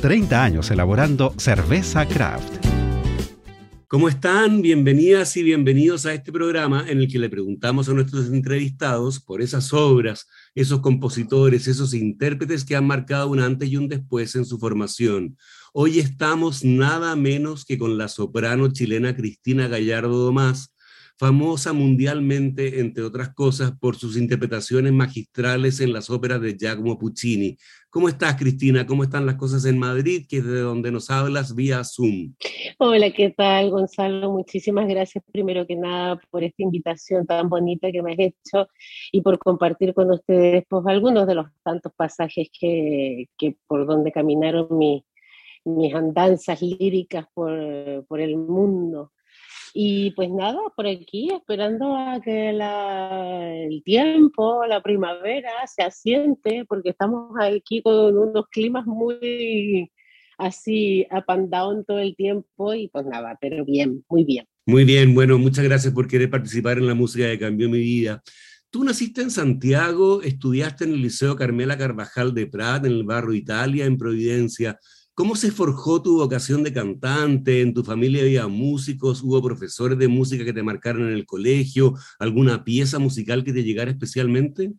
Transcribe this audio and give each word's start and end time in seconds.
30 0.00 0.42
años 0.42 0.70
elaborando 0.70 1.34
cerveza 1.36 2.06
craft. 2.06 2.60
¿Cómo 3.86 4.08
están? 4.08 4.62
Bienvenidas 4.62 5.36
y 5.36 5.42
bienvenidos 5.42 6.06
a 6.06 6.14
este 6.14 6.30
programa 6.30 6.84
en 6.88 7.00
el 7.00 7.08
que 7.10 7.18
le 7.18 7.28
preguntamos 7.28 7.88
a 7.88 7.92
nuestros 7.92 8.28
entrevistados 8.28 9.18
por 9.18 9.42
esas 9.42 9.72
obras, 9.72 10.28
esos 10.54 10.78
compositores, 10.78 11.66
esos 11.66 11.92
intérpretes 11.92 12.64
que 12.64 12.76
han 12.76 12.86
marcado 12.86 13.28
un 13.28 13.40
antes 13.40 13.68
y 13.68 13.76
un 13.76 13.88
después 13.88 14.36
en 14.36 14.44
su 14.44 14.60
formación. 14.60 15.36
Hoy 15.72 15.98
estamos 15.98 16.64
nada 16.64 17.16
menos 17.16 17.64
que 17.64 17.78
con 17.78 17.98
la 17.98 18.06
soprano 18.06 18.72
chilena 18.72 19.16
Cristina 19.16 19.66
Gallardo 19.66 20.16
Domás, 20.18 20.72
famosa 21.20 21.74
mundialmente, 21.74 22.80
entre 22.80 23.02
otras 23.02 23.34
cosas, 23.34 23.72
por 23.78 23.94
sus 23.94 24.16
interpretaciones 24.16 24.92
magistrales 24.92 25.80
en 25.80 25.92
las 25.92 26.08
óperas 26.08 26.40
de 26.40 26.56
Giacomo 26.56 26.98
Puccini. 26.98 27.58
¿Cómo 27.92 28.08
estás, 28.08 28.36
Cristina? 28.36 28.86
¿Cómo 28.86 29.02
están 29.02 29.26
las 29.26 29.34
cosas 29.34 29.64
en 29.64 29.76
Madrid, 29.76 30.24
que 30.28 30.36
es 30.36 30.46
de 30.46 30.60
donde 30.60 30.92
nos 30.92 31.10
hablas 31.10 31.56
vía 31.56 31.82
Zoom? 31.82 32.34
Hola, 32.78 33.10
¿qué 33.10 33.30
tal, 33.30 33.70
Gonzalo? 33.70 34.30
Muchísimas 34.30 34.86
gracias, 34.86 35.24
primero 35.32 35.66
que 35.66 35.74
nada, 35.74 36.20
por 36.30 36.44
esta 36.44 36.62
invitación 36.62 37.26
tan 37.26 37.48
bonita 37.48 37.90
que 37.90 38.00
me 38.00 38.12
has 38.12 38.18
hecho 38.20 38.68
y 39.10 39.22
por 39.22 39.40
compartir 39.40 39.92
con 39.92 40.08
ustedes 40.12 40.62
pues, 40.68 40.86
algunos 40.86 41.26
de 41.26 41.34
los 41.34 41.46
tantos 41.64 41.92
pasajes 41.96 42.48
que, 42.52 43.26
por 43.66 43.84
donde 43.88 44.12
caminaron 44.12 44.68
mis 44.70 45.92
andanzas 45.92 46.62
líricas 46.62 47.26
por, 47.34 48.06
por 48.06 48.20
el 48.20 48.36
mundo. 48.36 49.10
Y 49.72 50.10
pues 50.12 50.28
nada, 50.30 50.58
por 50.74 50.86
aquí 50.86 51.30
esperando 51.32 51.96
a 51.96 52.20
que 52.20 52.50
el 52.50 53.82
tiempo, 53.84 54.66
la 54.66 54.82
primavera 54.82 55.50
se 55.66 55.82
asiente, 55.82 56.64
porque 56.68 56.90
estamos 56.90 57.32
aquí 57.40 57.80
con 57.82 58.16
unos 58.16 58.46
climas 58.50 58.84
muy 58.86 59.90
así 60.38 61.06
apandados 61.10 61.84
todo 61.86 61.98
el 61.98 62.16
tiempo 62.16 62.74
y 62.74 62.88
pues 62.88 63.06
nada, 63.06 63.36
pero 63.40 63.64
bien, 63.64 64.04
muy 64.08 64.24
bien. 64.24 64.46
Muy 64.66 64.84
bien, 64.84 65.14
bueno, 65.14 65.38
muchas 65.38 65.64
gracias 65.64 65.92
por 65.92 66.08
querer 66.08 66.30
participar 66.30 66.78
en 66.78 66.86
la 66.86 66.94
música 66.94 67.26
que 67.26 67.38
cambió 67.38 67.68
mi 67.68 67.78
vida. 67.78 68.22
Tú 68.70 68.84
naciste 68.84 69.20
en 69.20 69.30
Santiago, 69.30 70.22
estudiaste 70.22 70.84
en 70.84 70.92
el 70.92 71.02
Liceo 71.02 71.36
Carmela 71.36 71.76
Carvajal 71.76 72.34
de 72.34 72.46
Prat, 72.46 72.86
en 72.86 72.92
el 72.92 73.04
barrio 73.04 73.34
Italia, 73.34 73.84
en 73.84 73.98
Providencia. 73.98 74.78
¿Cómo 75.20 75.36
se 75.36 75.50
forjó 75.50 76.00
tu 76.00 76.16
vocación 76.16 76.62
de 76.62 76.72
cantante? 76.72 77.60
¿En 77.60 77.74
tu 77.74 77.84
familia 77.84 78.22
había 78.22 78.46
músicos? 78.46 79.22
¿Hubo 79.22 79.42
profesores 79.42 79.98
de 79.98 80.08
música 80.08 80.46
que 80.46 80.54
te 80.54 80.62
marcaron 80.62 81.08
en 81.08 81.12
el 81.12 81.26
colegio? 81.26 81.92
¿Alguna 82.18 82.64
pieza 82.64 82.98
musical 82.98 83.44
que 83.44 83.52
te 83.52 83.62
llegara 83.62 83.90
especialmente? 83.90 84.70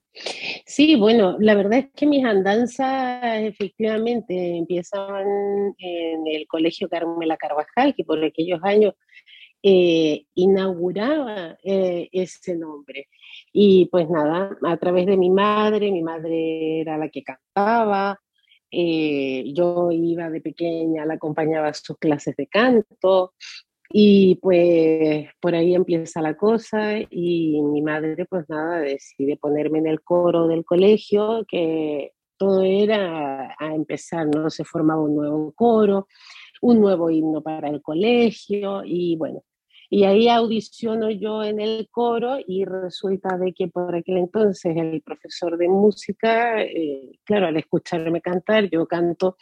Sí, 0.65 0.95
bueno, 0.95 1.37
la 1.39 1.53
verdad 1.53 1.77
es 1.77 1.89
que 1.95 2.07
mis 2.07 2.25
andanzas 2.25 3.43
efectivamente 3.43 4.57
empiezan 4.57 5.75
en 5.77 6.25
el 6.25 6.47
Colegio 6.47 6.89
Carmela 6.89 7.37
Carvajal, 7.37 7.93
que 7.93 8.03
por 8.03 8.23
aquellos 8.23 8.61
años 8.63 8.95
eh, 9.61 10.25
inauguraba 10.33 11.55
eh, 11.63 12.09
ese 12.13 12.55
nombre. 12.55 13.09
Y 13.53 13.89
pues 13.91 14.09
nada, 14.09 14.57
a 14.63 14.77
través 14.77 15.05
de 15.05 15.17
mi 15.17 15.29
madre, 15.29 15.91
mi 15.91 16.01
madre 16.01 16.81
era 16.81 16.97
la 16.97 17.09
que 17.09 17.21
cantaba, 17.21 18.19
eh, 18.71 19.51
yo 19.53 19.91
iba 19.91 20.29
de 20.29 20.41
pequeña, 20.41 21.05
la 21.05 21.15
acompañaba 21.15 21.67
a 21.67 21.73
sus 21.73 21.97
clases 21.97 22.35
de 22.37 22.47
canto 22.47 23.33
y 23.89 24.35
pues 24.35 25.27
por 25.41 25.53
ahí 25.55 25.75
empieza 25.75 26.21
la 26.21 26.37
cosa 26.37 26.97
y 27.09 27.61
mi 27.61 27.81
madre 27.81 28.25
pues 28.25 28.49
nada 28.49 28.79
decide 28.79 29.37
ponerme 29.37 29.79
en 29.79 29.87
el 29.87 30.01
coro 30.01 30.47
del 30.47 30.63
colegio 30.63 31.45
que 31.47 32.13
todo 32.37 32.63
era 32.63 33.55
a 33.59 33.75
empezar, 33.75 34.27
¿no? 34.27 34.49
Se 34.49 34.63
formaba 34.63 35.01
un 35.01 35.15
nuevo 35.15 35.51
coro, 35.53 36.07
un 36.61 36.79
nuevo 36.79 37.09
himno 37.11 37.41
para 37.41 37.69
el 37.69 37.81
colegio 37.81 38.83
y 38.85 39.15
bueno, 39.17 39.43
y 39.93 40.05
ahí 40.05 40.29
audiciono 40.29 41.11
yo 41.11 41.43
en 41.43 41.59
el 41.59 41.89
coro 41.91 42.37
y 42.47 42.63
resulta 42.63 43.37
de 43.37 43.51
que 43.51 43.67
por 43.67 43.93
aquel 43.93 44.19
entonces 44.19 44.77
el 44.77 45.01
profesor 45.01 45.57
de 45.57 45.67
música, 45.67 46.61
eh, 46.61 47.19
claro, 47.25 47.47
al 47.47 47.57
escucharme 47.57 48.21
cantar, 48.21 48.69
yo 48.69 48.87
canto 48.87 49.35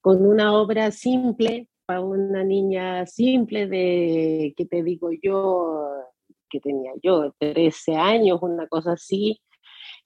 con 0.00 0.26
una 0.26 0.52
obra 0.52 0.90
simple 0.90 1.68
para 1.86 2.00
una 2.00 2.42
niña 2.42 3.06
simple 3.06 3.68
de, 3.68 4.52
¿qué 4.56 4.66
te 4.66 4.82
digo 4.82 5.10
yo? 5.22 5.88
que 6.50 6.58
tenía 6.58 6.92
yo, 7.00 7.32
13 7.38 7.94
años, 7.94 8.40
una 8.42 8.66
cosa 8.66 8.92
así, 8.92 9.40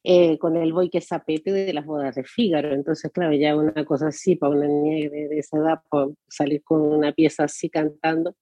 eh, 0.05 0.39
con 0.39 0.57
el 0.59 0.73
boy 0.73 0.91
que 0.91 1.01
zapete 1.01 1.51
de 1.51 1.73
las 1.73 1.87
bodas 1.87 2.15
de 2.15 2.25
Fígaro. 2.25 2.75
Entonces, 2.75 3.11
claro, 3.11 3.35
ya 3.35 3.57
una 3.57 3.85
cosa 3.87 4.09
así 4.09 4.37
para 4.37 4.55
una 4.55 4.67
niña 4.67 5.09
de, 5.11 5.29
de 5.29 5.39
esa 5.39 5.59
edad, 5.59 5.81
salir 6.29 6.63
con 6.63 6.83
una 6.83 7.13
pieza 7.13 7.45
así 7.45 7.71
cantando. 7.71 8.35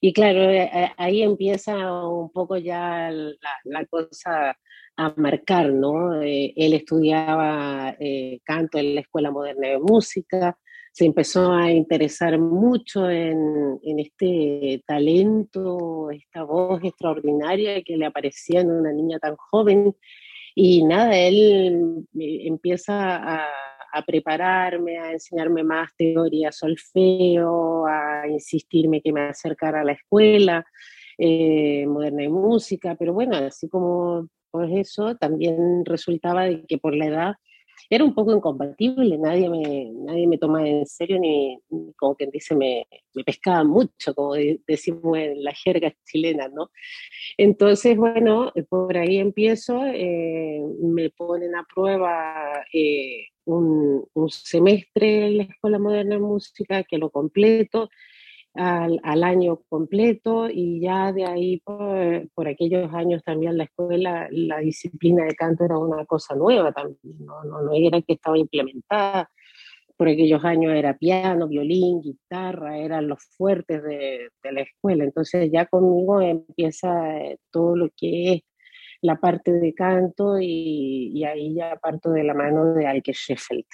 Y 0.00 0.12
claro, 0.14 0.48
eh, 0.50 0.70
eh, 0.72 0.90
ahí 0.96 1.22
empieza 1.22 1.74
un 2.08 2.30
poco 2.30 2.56
ya 2.56 3.10
la, 3.10 3.84
cosa 3.86 4.56
a 4.96 5.14
marcar, 5.16 5.72
¿no? 5.72 6.22
Eh, 6.22 6.54
él 6.56 6.72
estudiaba 6.72 7.96
canto 8.44 8.78
en 8.78 8.94
la 8.94 9.00
Escuela 9.02 9.30
Moderna 9.30 9.68
de 9.68 9.78
Música, 9.78 10.58
se 10.92 11.04
empezó 11.04 11.52
a 11.52 11.70
interesar 11.70 12.38
mucho 12.38 13.08
en, 13.08 13.78
en, 13.82 13.98
este 14.00 14.82
talento, 14.86 16.10
esta 16.10 16.42
voz 16.44 16.82
extraordinaria 16.82 17.82
que 17.82 17.96
le 17.96 18.06
aparecía 18.06 18.60
en 18.60 18.70
una 18.70 18.92
niña 18.92 19.18
tan 19.18 19.36
joven. 19.36 19.94
Y 20.54 20.82
nada, 20.84 21.16
él 21.16 22.06
empieza 22.14 23.16
a, 23.16 23.48
a 23.92 24.02
prepararme, 24.02 24.98
a 24.98 25.12
enseñarme 25.12 25.62
más 25.64 25.90
teoría 25.96 26.52
solfeo, 26.52 27.86
a 27.86 28.28
insistirme 28.28 29.00
que 29.00 29.12
me 29.12 29.22
acercara 29.22 29.80
a 29.80 29.84
la 29.84 29.92
escuela 29.92 30.64
eh, 31.18 31.86
moderna 31.86 32.22
y 32.22 32.28
música, 32.28 32.96
pero 32.98 33.12
bueno, 33.12 33.36
así 33.36 33.68
como 33.68 34.28
pues 34.50 34.70
eso, 34.74 35.16
también 35.16 35.84
resultaba 35.84 36.44
de 36.44 36.64
que 36.66 36.78
por 36.78 36.94
la 36.96 37.06
edad 37.06 37.34
era 37.88 38.04
un 38.04 38.14
poco 38.14 38.32
incompatible, 38.32 39.18
nadie 39.18 39.48
me, 39.48 39.90
nadie 39.92 40.26
me 40.26 40.38
tomaba 40.38 40.68
en 40.68 40.86
serio 40.86 41.18
ni, 41.18 41.58
como 41.96 42.14
quien 42.14 42.30
dice, 42.30 42.54
me, 42.54 42.86
me, 43.14 43.24
pescaba 43.24 43.64
mucho, 43.64 44.14
como 44.14 44.34
decimos 44.34 45.18
en 45.18 45.42
la 45.42 45.52
jerga 45.52 45.92
chilena, 46.04 46.48
¿no? 46.48 46.70
Entonces, 47.36 47.96
bueno, 47.96 48.52
por 48.68 48.96
ahí 48.96 49.18
empiezo, 49.18 49.84
eh, 49.86 50.60
me 50.82 51.10
ponen 51.10 51.54
a 51.54 51.66
prueba 51.72 52.64
eh, 52.72 53.26
un, 53.44 54.08
semestre 54.28 55.26
en 55.26 55.36
la 55.38 55.42
Escuela 55.44 55.78
Moderna 55.78 56.16
de 56.16 56.20
Música 56.20 56.84
que 56.84 56.98
lo 56.98 57.10
completo 57.10 57.88
al, 58.54 59.24
año 59.24 59.60
completo 59.68 60.48
y 60.50 60.80
ya 60.80 61.12
de 61.12 61.24
ahí 61.24 61.60
por, 61.60 62.48
aquellos 62.48 62.92
años 62.92 63.22
también 63.24 63.56
la 63.56 63.64
escuela, 63.64 64.28
la 64.30 64.58
disciplina 64.58 65.24
de 65.24 65.34
canto 65.34 65.64
era 65.64 65.78
una 65.78 66.04
cosa 66.06 66.34
nueva 66.34 66.72
también, 66.72 66.98
no, 67.18 67.44
no, 67.44 67.72
era 67.72 68.00
que 68.02 68.14
estaba 68.14 68.38
implementada. 68.38 69.30
Por 69.96 70.08
aquellos 70.08 70.42
años 70.46 70.72
era 70.74 70.96
piano, 70.96 71.46
violín, 71.46 72.00
guitarra, 72.00 72.78
eran 72.78 73.06
los 73.06 73.22
fuertes 73.36 73.82
de, 73.82 74.30
de 74.42 74.52
la 74.52 74.62
escuela. 74.62 75.04
Entonces 75.04 75.50
ya 75.52 75.66
conmigo 75.66 76.22
empieza 76.22 77.18
eh, 77.18 77.38
todo 77.50 77.76
lo 77.76 77.90
que 77.94 78.32
es 78.32 78.42
la 79.02 79.16
parte 79.16 79.52
de 79.52 79.74
canto 79.74 80.38
y, 80.40 81.24
ahí 81.24 81.54
ya 81.54 81.76
parto 81.76 82.10
de 82.10 82.24
la 82.24 82.34
mano 82.34 82.74
de 82.74 82.86
Alke 82.86 83.12
Sheffield. 83.12 83.66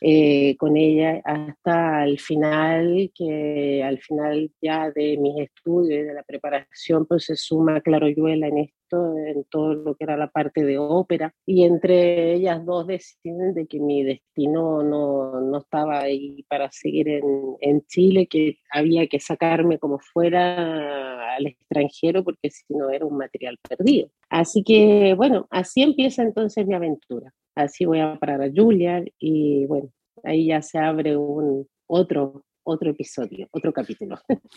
Eh, 0.00 0.56
con 0.56 0.76
ella 0.76 1.20
hasta 1.24 2.04
el 2.04 2.18
final, 2.18 3.10
que 3.14 3.82
al 3.82 3.98
final 3.98 4.50
ya 4.60 4.90
de 4.90 5.16
mis 5.16 5.38
estudios 5.38 6.06
de 6.06 6.14
la 6.14 6.22
preparación, 6.22 7.06
pues 7.06 7.24
se 7.24 7.36
suma 7.36 7.80
Claroyuela 7.80 8.48
en 8.48 8.58
esto, 8.58 9.16
en 9.16 9.44
todo 9.44 9.74
lo 9.74 9.94
que 9.94 10.04
era 10.04 10.16
la 10.16 10.28
parte 10.28 10.64
de 10.64 10.78
ópera, 10.78 11.34
y 11.46 11.64
entre 11.64 12.34
ellas 12.34 12.64
dos 12.64 12.86
deciden 12.86 13.54
de 13.54 13.66
que 13.66 13.80
mi 13.80 14.04
destino 14.04 14.82
no, 14.82 15.40
no 15.40 15.58
estaba 15.58 16.00
ahí 16.00 16.44
para 16.48 16.70
seguir 16.70 17.08
en, 17.08 17.56
en 17.60 17.82
Chile, 17.86 18.26
que 18.26 18.58
había 18.70 19.06
que 19.06 19.20
sacarme 19.20 19.78
como 19.78 19.98
fuera 19.98 21.34
al 21.36 21.46
extranjero, 21.46 22.22
porque 22.24 22.50
si 22.50 22.74
no 22.74 22.90
era 22.90 23.06
un 23.06 23.16
material 23.16 23.58
perdido. 23.68 24.10
Así 24.28 24.62
que, 24.62 25.14
bueno, 25.14 25.46
así 25.50 25.82
empieza 25.82 26.22
entonces 26.22 26.66
mi 26.66 26.74
aventura 26.74 27.32
así 27.56 27.84
voy 27.84 28.00
a 28.00 28.16
parar 28.16 28.42
a 28.42 28.50
Julia 28.54 29.04
y 29.18 29.66
bueno, 29.66 29.90
ahí 30.22 30.46
ya 30.46 30.62
se 30.62 30.78
abre 30.78 31.16
un 31.16 31.66
otro 31.86 32.44
otro 32.66 32.90
episodio, 32.90 33.48
otro 33.52 33.72
capítulo. 33.72 34.18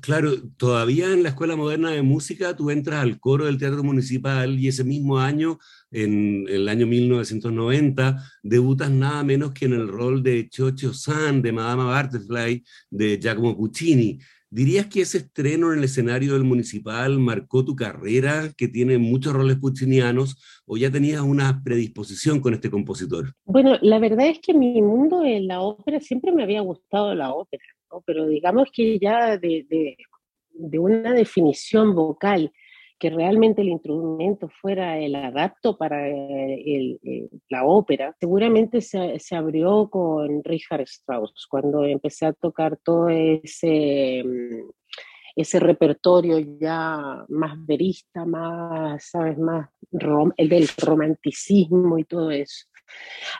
Claro, 0.00 0.32
todavía 0.56 1.12
en 1.12 1.22
la 1.22 1.28
Escuela 1.28 1.54
Moderna 1.54 1.90
de 1.90 2.02
Música 2.02 2.56
tú 2.56 2.70
entras 2.70 3.00
al 3.00 3.20
coro 3.20 3.46
del 3.46 3.58
Teatro 3.58 3.84
Municipal 3.84 4.58
y 4.58 4.66
ese 4.66 4.82
mismo 4.82 5.20
año, 5.20 5.58
en, 5.92 6.46
el 6.48 6.68
año 6.68 6.86
1990, 6.86 8.16
debutas 8.42 8.90
nada 8.90 9.22
menos 9.22 9.52
que 9.52 9.66
en 9.66 9.74
el 9.74 9.86
rol 9.86 10.22
de 10.22 10.48
Chocho 10.48 10.92
San, 10.92 11.42
de 11.42 11.52
Madama 11.52 12.02
Butterfly, 12.02 12.64
de 12.90 13.18
Giacomo 13.20 13.56
Puccini. 13.56 14.18
¿Dirías 14.50 14.86
que 14.86 15.02
ese 15.02 15.18
estreno 15.18 15.72
en 15.72 15.78
el 15.78 15.84
escenario 15.84 16.32
del 16.32 16.44
municipal 16.44 17.18
marcó 17.18 17.64
tu 17.64 17.76
carrera, 17.76 18.50
que 18.56 18.66
tiene 18.68 18.96
muchos 18.96 19.34
roles 19.34 19.56
puccinianos, 19.56 20.62
o 20.64 20.78
ya 20.78 20.90
tenías 20.90 21.20
una 21.20 21.62
predisposición 21.62 22.40
con 22.40 22.54
este 22.54 22.70
compositor? 22.70 23.34
Bueno, 23.44 23.76
la 23.82 23.98
verdad 23.98 24.26
es 24.28 24.38
que 24.38 24.54
mi 24.54 24.80
mundo 24.80 25.22
en 25.22 25.48
la 25.48 25.60
ópera 25.60 26.00
siempre 26.00 26.32
me 26.32 26.44
había 26.44 26.62
gustado 26.62 27.14
la 27.14 27.34
ópera, 27.34 27.62
pero 28.06 28.26
digamos 28.26 28.68
que 28.72 28.98
ya 28.98 29.36
de, 29.36 29.66
de 30.58 30.78
una 30.78 31.12
definición 31.12 31.94
vocal 31.94 32.50
que 32.98 33.10
realmente 33.10 33.62
el 33.62 33.68
instrumento 33.68 34.48
fuera 34.48 34.98
el 34.98 35.14
adapto 35.14 35.76
para 35.76 36.08
eh, 36.08 36.98
la 37.48 37.64
ópera, 37.64 38.14
seguramente 38.18 38.80
se, 38.80 39.18
se, 39.18 39.36
abrió 39.36 39.88
con 39.88 40.42
Richard 40.44 40.82
Strauss, 40.82 41.46
cuando 41.48 41.84
empecé 41.84 42.26
a 42.26 42.32
tocar 42.32 42.76
todo 42.82 43.08
ese, 43.08 44.22
mm, 44.24 44.70
ese 45.36 45.60
repertorio 45.60 46.38
ya 46.60 47.24
más 47.28 47.64
verista, 47.64 48.24
más, 48.24 49.10
¿sabes? 49.10 49.38
Más 49.38 49.68
el 50.36 50.48
del 50.48 50.68
romanticismo 50.78 51.98
y 51.98 52.04
todo 52.04 52.30
eso. 52.30 52.66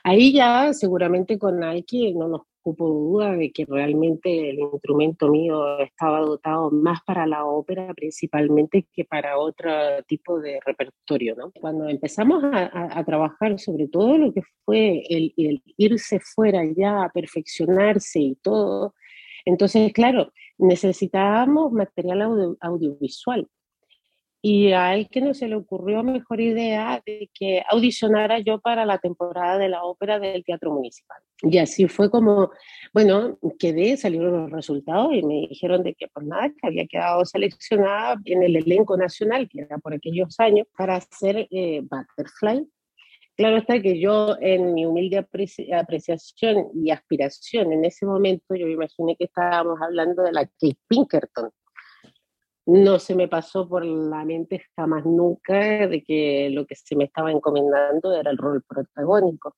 Ahí 0.05 0.32
ya 0.32 0.72
seguramente 0.72 1.38
con 1.38 1.58
Nike 1.58 2.12
no 2.14 2.28
nos 2.28 2.43
cupo 2.62 2.88
duda 2.88 3.32
de 3.32 3.50
que 3.52 3.64
realmente 3.64 4.50
el 4.50 4.58
instrumento 4.58 5.28
mío 5.28 5.78
estaba 5.81 6.20
dotado 6.20 6.70
más 6.70 7.00
para 7.05 7.26
la 7.26 7.44
ópera 7.44 7.93
principalmente 7.94 8.87
que 8.93 9.05
para 9.05 9.38
otro 9.38 9.70
tipo 10.06 10.40
de 10.40 10.60
repertorio. 10.64 11.37
Cuando 11.60 11.88
empezamos 11.88 12.43
a, 12.44 13.05
trabajar 13.05 13.58
sobre 13.58 13.88
todo 13.88 14.19
lo 14.19 14.32
que 14.32 14.43
fue 14.64 15.02
el, 15.08 15.32
el 15.37 15.62
irse 15.76 16.20
fuera 16.20 16.62
ya 16.76 17.05
a 17.05 17.10
perfeccionarse 17.10 18.20
y 18.20 18.34
todo, 18.37 18.94
entonces, 19.44 19.93
claro, 19.93 20.32
necesitábamos 20.58 21.72
material 21.72 22.56
audiovisual 22.60 23.49
y 24.40 24.73
a 24.73 24.94
él 24.94 25.08
que 25.11 25.20
no 25.20 25.35
se 25.35 25.49
le 25.49 25.56
ocurrió 25.56 26.05
mejor 26.05 26.40
idea 26.40 27.02
de 27.05 27.29
que 27.35 27.62
audicionara 27.69 28.38
yo 28.38 28.61
para 28.61 28.87
la 28.87 28.99
temporada 28.99 29.58
de 29.58 29.69
la 29.69 29.82
ópera 29.82 30.20
del 30.20 30.44
Teatro 30.44 30.73
Municipal. 30.73 31.20
Y 31.43 31.58
así 31.58 31.88
fue 31.88 32.11
como, 32.11 32.50
bueno, 32.93 33.38
quedé, 33.58 33.96
salieron 33.96 34.43
los 34.43 34.50
resultados 34.50 35.12
y 35.12 35.23
me 35.23 35.46
dijeron 35.49 35.82
de 35.82 35.94
que 35.94 36.08
pues 36.08 36.26
nada, 36.26 36.49
que 36.50 36.67
había 36.67 36.87
quedado 36.87 37.25
seleccionada 37.25 38.17
en 38.25 38.43
el 38.43 38.56
elenco 38.56 38.96
nacional, 38.96 39.49
que 39.49 39.62
era 39.62 39.79
por 39.79 39.94
aquellos 39.94 40.38
años, 40.38 40.67
para 40.76 40.96
hacer 40.96 41.49
eh, 41.50 41.81
Butterfly. 41.82 42.67
Claro 43.37 43.58
está 43.58 43.81
que 43.81 44.00
yo 44.00 44.37
en 44.41 44.75
mi 44.75 44.84
humilde 44.84 45.17
apreciación 45.19 46.70
y 46.75 46.91
aspiración 46.91 47.73
en 47.73 47.84
ese 47.84 48.05
momento, 48.05 48.56
yo 48.56 48.67
me 48.67 48.73
imaginé 48.73 49.14
que 49.14 49.25
estábamos 49.26 49.81
hablando 49.81 50.25
de 50.25 50.32
la 50.32 50.44
Kate 50.44 50.76
Pinkerton, 50.88 51.50
no 52.69 52.99
se 52.99 53.15
me 53.15 53.29
pasó 53.29 53.67
por 53.67 53.82
la 53.85 54.26
mente 54.26 54.62
jamás 54.76 55.06
nunca 55.06 55.88
de 55.88 56.03
que 56.05 56.50
lo 56.53 56.67
que 56.67 56.75
se 56.75 56.97
me 56.97 57.05
estaba 57.05 57.32
encomendando 57.32 58.12
era 58.12 58.31
el 58.31 58.37
rol 58.37 58.62
protagónico. 58.62 59.56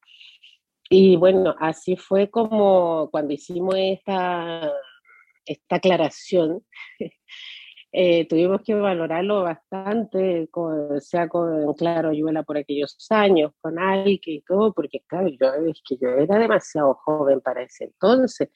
Y 0.88 1.16
bueno, 1.16 1.56
así 1.58 1.96
fue 1.96 2.30
como 2.30 3.08
cuando 3.10 3.32
hicimos 3.34 3.74
esta, 3.76 4.72
esta 5.44 5.76
aclaración, 5.76 6.64
eh, 7.92 8.28
tuvimos 8.28 8.62
que 8.62 8.74
valorarlo 8.74 9.42
bastante, 9.42 10.48
con, 10.52 11.00
sea 11.00 11.28
con 11.28 11.74
Claro 11.74 12.10
Ayuela 12.10 12.44
por 12.44 12.58
aquellos 12.58 12.96
años, 13.10 13.50
con 13.60 13.76
Alke 13.80 14.30
y 14.30 14.42
todo, 14.42 14.72
porque 14.72 15.00
claro, 15.08 15.28
yo, 15.28 15.52
es 15.68 15.82
que 15.84 15.96
yo 16.00 16.10
era 16.10 16.38
demasiado 16.38 16.94
joven 16.94 17.40
para 17.40 17.62
ese 17.64 17.86
entonces. 17.86 18.50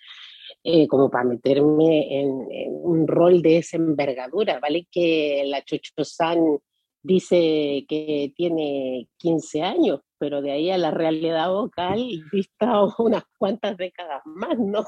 Eh, 0.63 0.89
como 0.89 1.11
para 1.11 1.25
meterme 1.25 2.21
en, 2.21 2.47
un 2.83 3.07
rol 3.07 3.43
de 3.43 3.59
esa 3.59 3.77
envergadura, 3.77 4.61
¿vale? 4.61 4.87
Que 4.91 5.45
la 5.47 5.63
Chocho-san 5.63 6.59
dice 7.03 7.85
que 7.89 8.33
tiene 8.35 9.09
15 9.19 9.63
años, 9.63 10.01
pero 10.19 10.41
de 10.41 10.53
ahí 10.53 10.71
a 10.71 10.79
la 10.79 10.91
realidad 10.91 11.51
vocal 11.51 12.07
vista 12.33 12.83
unas 12.99 13.25
cuantas 13.39 13.77
décadas 13.77 14.23
más, 14.25 14.59
¿no? 14.59 14.85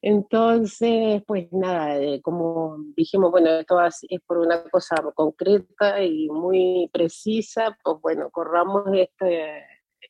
Entonces, 0.00 1.22
pues 1.26 1.52
nada, 1.52 2.00
eh, 2.00 2.22
como 2.22 2.78
dijimos, 2.96 3.30
bueno, 3.30 3.50
esto 3.50 3.78
es 3.84 4.20
por 4.26 4.38
una 4.38 4.62
cosa 4.70 4.96
concreta 5.14 6.02
y 6.02 6.28
muy 6.30 6.88
precisa, 6.90 7.76
pues 7.82 7.98
bueno, 8.00 8.30
corramos 8.30 8.84
este, 8.94 9.62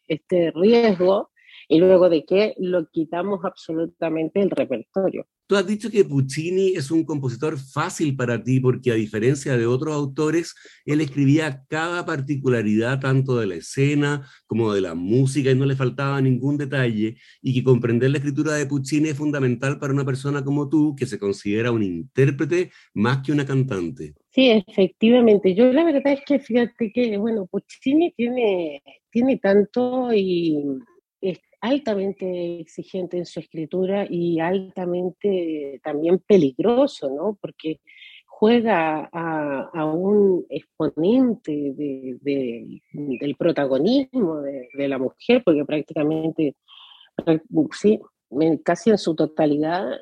este 0.07 0.53
riesgo 0.53 1.31
y 1.69 1.79
luego 1.79 2.09
de 2.09 2.25
que 2.25 2.55
lo 2.59 2.89
quitamos 2.91 3.45
absolutamente 3.45 4.41
del 4.41 4.51
repertorio. 4.51 5.27
Tú 5.47 5.57
has 5.57 5.67
dicho 5.67 5.91
que 5.91 6.07
Puccini 6.07 6.69
es 6.75 6.91
un 6.91 7.05
compositor 7.05 7.59
fácil 7.59 8.17
para 8.17 8.43
ti 8.43 8.61
porque 8.61 8.91
a 8.91 8.95
diferencia 8.95 9.59
de 9.59 9.67
otros 9.67 9.95
autores, 9.95 10.55
él 10.87 11.03
escribía 11.03 11.65
cada 11.69 12.07
particularidad 12.07 12.99
tanto 12.99 13.39
de 13.39 13.47
la 13.47 13.57
escena 13.57 14.27
como 14.47 14.73
de 14.73 14.81
la 14.81 14.95
música 14.95 15.51
y 15.51 15.55
no 15.55 15.67
le 15.67 15.77
faltaba 15.77 16.23
ningún 16.23 16.57
detalle 16.57 17.19
y 17.43 17.53
que 17.53 17.63
comprender 17.63 18.11
la 18.11 18.19
escritura 18.19 18.55
de 18.55 18.65
Puccini 18.65 19.11
es 19.11 19.19
fundamental 19.19 19.79
para 19.79 19.93
una 19.93 20.07
persona 20.07 20.43
como 20.43 20.71
tú 20.71 20.97
que 20.97 21.05
se 21.05 21.19
considera 21.19 21.73
un 21.73 21.83
intérprete 21.83 22.71
más 22.95 23.23
que 23.23 23.33
una 23.33 23.45
cantante. 23.45 24.15
Sí, 24.31 24.51
efectivamente. 24.67 25.55
Yo 25.55 25.71
la 25.73 25.85
verdad 25.85 26.15
es 26.15 26.23
que 26.27 26.39
fíjate 26.39 26.91
que, 26.91 27.19
bueno, 27.19 27.47
Puccini 27.47 28.15
tiene, 28.17 28.83
tiene 29.11 29.37
tanto 29.37 30.13
y 30.15 30.57
altamente 31.65 32.61
exigente 32.61 33.17
en 33.17 33.25
su 33.25 33.41
escritura 33.41 34.07
y 34.09 34.39
altamente 34.39 35.81
también 35.83 36.19
peligroso, 36.19 37.09
¿no? 37.09 37.39
Porque 37.41 37.81
juega 38.27 39.09
a, 39.11 39.85
un 39.87 40.45
exponente 40.51 41.73
del 41.75 43.37
protagonismo 43.39 44.43
de, 44.43 44.89
la 44.89 44.99
mujer, 44.99 45.43
porque 45.43 45.65
prácticamente, 45.65 46.55
sí, 47.73 47.99
casi 48.63 48.91
en 48.91 48.99
su 48.99 49.15
totalidad 49.15 50.01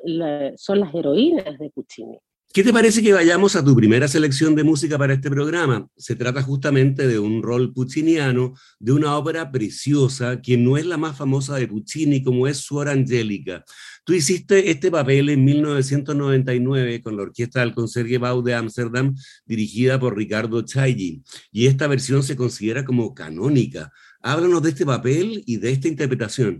son 0.57 0.81
las 0.81 0.93
heroínas 0.93 1.57
de 1.57 1.69
Puccini. 1.69 2.19
¿Qué 2.53 2.63
te 2.63 2.71
parece 2.71 3.01
que 3.01 3.13
vayamos 3.13 3.55
a 3.55 3.65
tu 3.65 3.75
primera 3.75 4.07
selección 4.07 4.53
de 4.53 4.63
música 4.63 4.95
para 4.95 5.15
este 5.15 5.27
programa? 5.27 5.87
Se 5.97 6.15
trata 6.15 6.43
justamente 6.43 7.07
de 7.07 7.17
un 7.17 7.41
rol 7.41 7.73
pucciniano, 7.73 8.53
de 8.79 8.91
una 8.91 9.17
ópera 9.17 9.51
preciosa, 9.51 10.39
que 10.39 10.55
no 10.55 10.77
es 10.77 10.85
la 10.85 10.97
más 10.97 11.17
famosa 11.17 11.55
de 11.55 11.67
Puccini, 11.67 12.21
como 12.21 12.45
es 12.45 12.57
Suor 12.57 12.89
Angélica. 12.89 13.65
Tú 14.03 14.13
hiciste 14.13 14.69
este 14.69 14.91
papel 14.91 15.29
en 15.29 15.43
1999 15.43 17.01
con 17.01 17.17
la 17.17 17.23
orquesta 17.23 17.61
del 17.61 17.73
Concertgebouw 17.73 18.43
de 18.43 18.53
Ámsterdam, 18.53 19.15
dirigida 19.47 19.99
por 19.99 20.15
Ricardo 20.15 20.61
Chailly, 20.61 21.23
y 21.51 21.65
esta 21.65 21.87
versión 21.87 22.21
se 22.21 22.35
considera 22.35 22.85
como 22.85 23.15
canónica. 23.15 23.91
Háblanos 24.21 24.61
de 24.61 24.69
este 24.69 24.85
papel 24.85 25.41
y 25.47 25.57
de 25.57 25.71
esta 25.71 25.87
interpretación. 25.87 26.59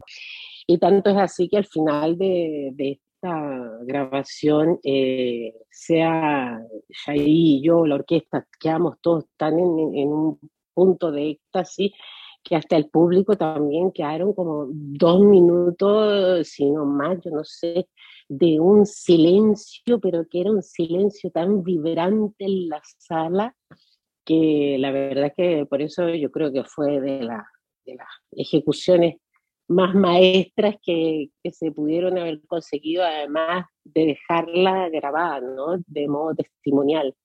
Y 0.66 0.80
tanto 0.80 1.12
es 1.12 1.18
así 1.18 1.48
que 1.48 1.58
al 1.58 1.68
final 1.68 2.18
de, 2.18 2.72
de 2.74 3.00
grabación, 3.82 4.80
eh, 4.84 5.53
sea 5.70 6.60
Jair 7.06 7.27
y 7.27 7.62
yo, 7.62 7.86
la 7.86 7.96
orquesta, 7.96 8.46
quedamos 8.60 8.98
todos 9.01 9.25
tan 9.38 9.60
en, 9.60 10.08
un 10.10 10.39
punto 10.74 11.12
de 11.12 11.32
éxtasis 11.32 11.92
que 12.44 12.56
hasta 12.56 12.75
el 12.75 12.89
público 12.89 13.38
también 13.38 13.92
quedaron 13.92 14.34
como 14.34 14.68
dos 14.70 15.22
minutos, 15.22 16.48
si 16.48 16.70
no 16.70 16.86
más, 16.86 17.20
yo 17.24 17.32
no 17.32 17.44
sé, 17.44 17.88
de 18.27 18.60
un 18.60 18.86
silencio, 18.86 20.00
pero 20.00 20.27
que 20.30 20.42
era 20.42 20.51
un 20.51 20.62
silencio 20.62 21.32
tan 21.32 21.63
vibrante 21.63 22.44
en 22.44 22.68
la 22.70 22.82
sala, 22.98 23.56
que 24.25 24.77
la 24.80 24.92
verdad 24.92 25.34
que 25.36 25.65
por 25.65 25.82
eso 25.82 26.10
yo 26.10 26.32
creo 26.32 26.51
que 26.51 26.63
fue 26.65 27.00
de, 27.00 27.24
la, 27.24 27.46
de 27.86 27.96
las 27.96 28.10
ejecuciones 28.32 29.15
más 29.67 29.96
maestras 29.96 30.75
que, 30.84 31.29
que, 31.43 31.51
se 31.51 31.72
pudieron 31.72 32.17
haber 32.17 32.41
conseguido, 32.48 33.03
además 33.03 33.65
de 33.84 34.05
dejarla 34.08 34.89
grabada, 34.89 35.41
¿no? 35.41 35.77
De 35.88 36.08
modo 36.08 36.36
testimonial. 36.36 37.15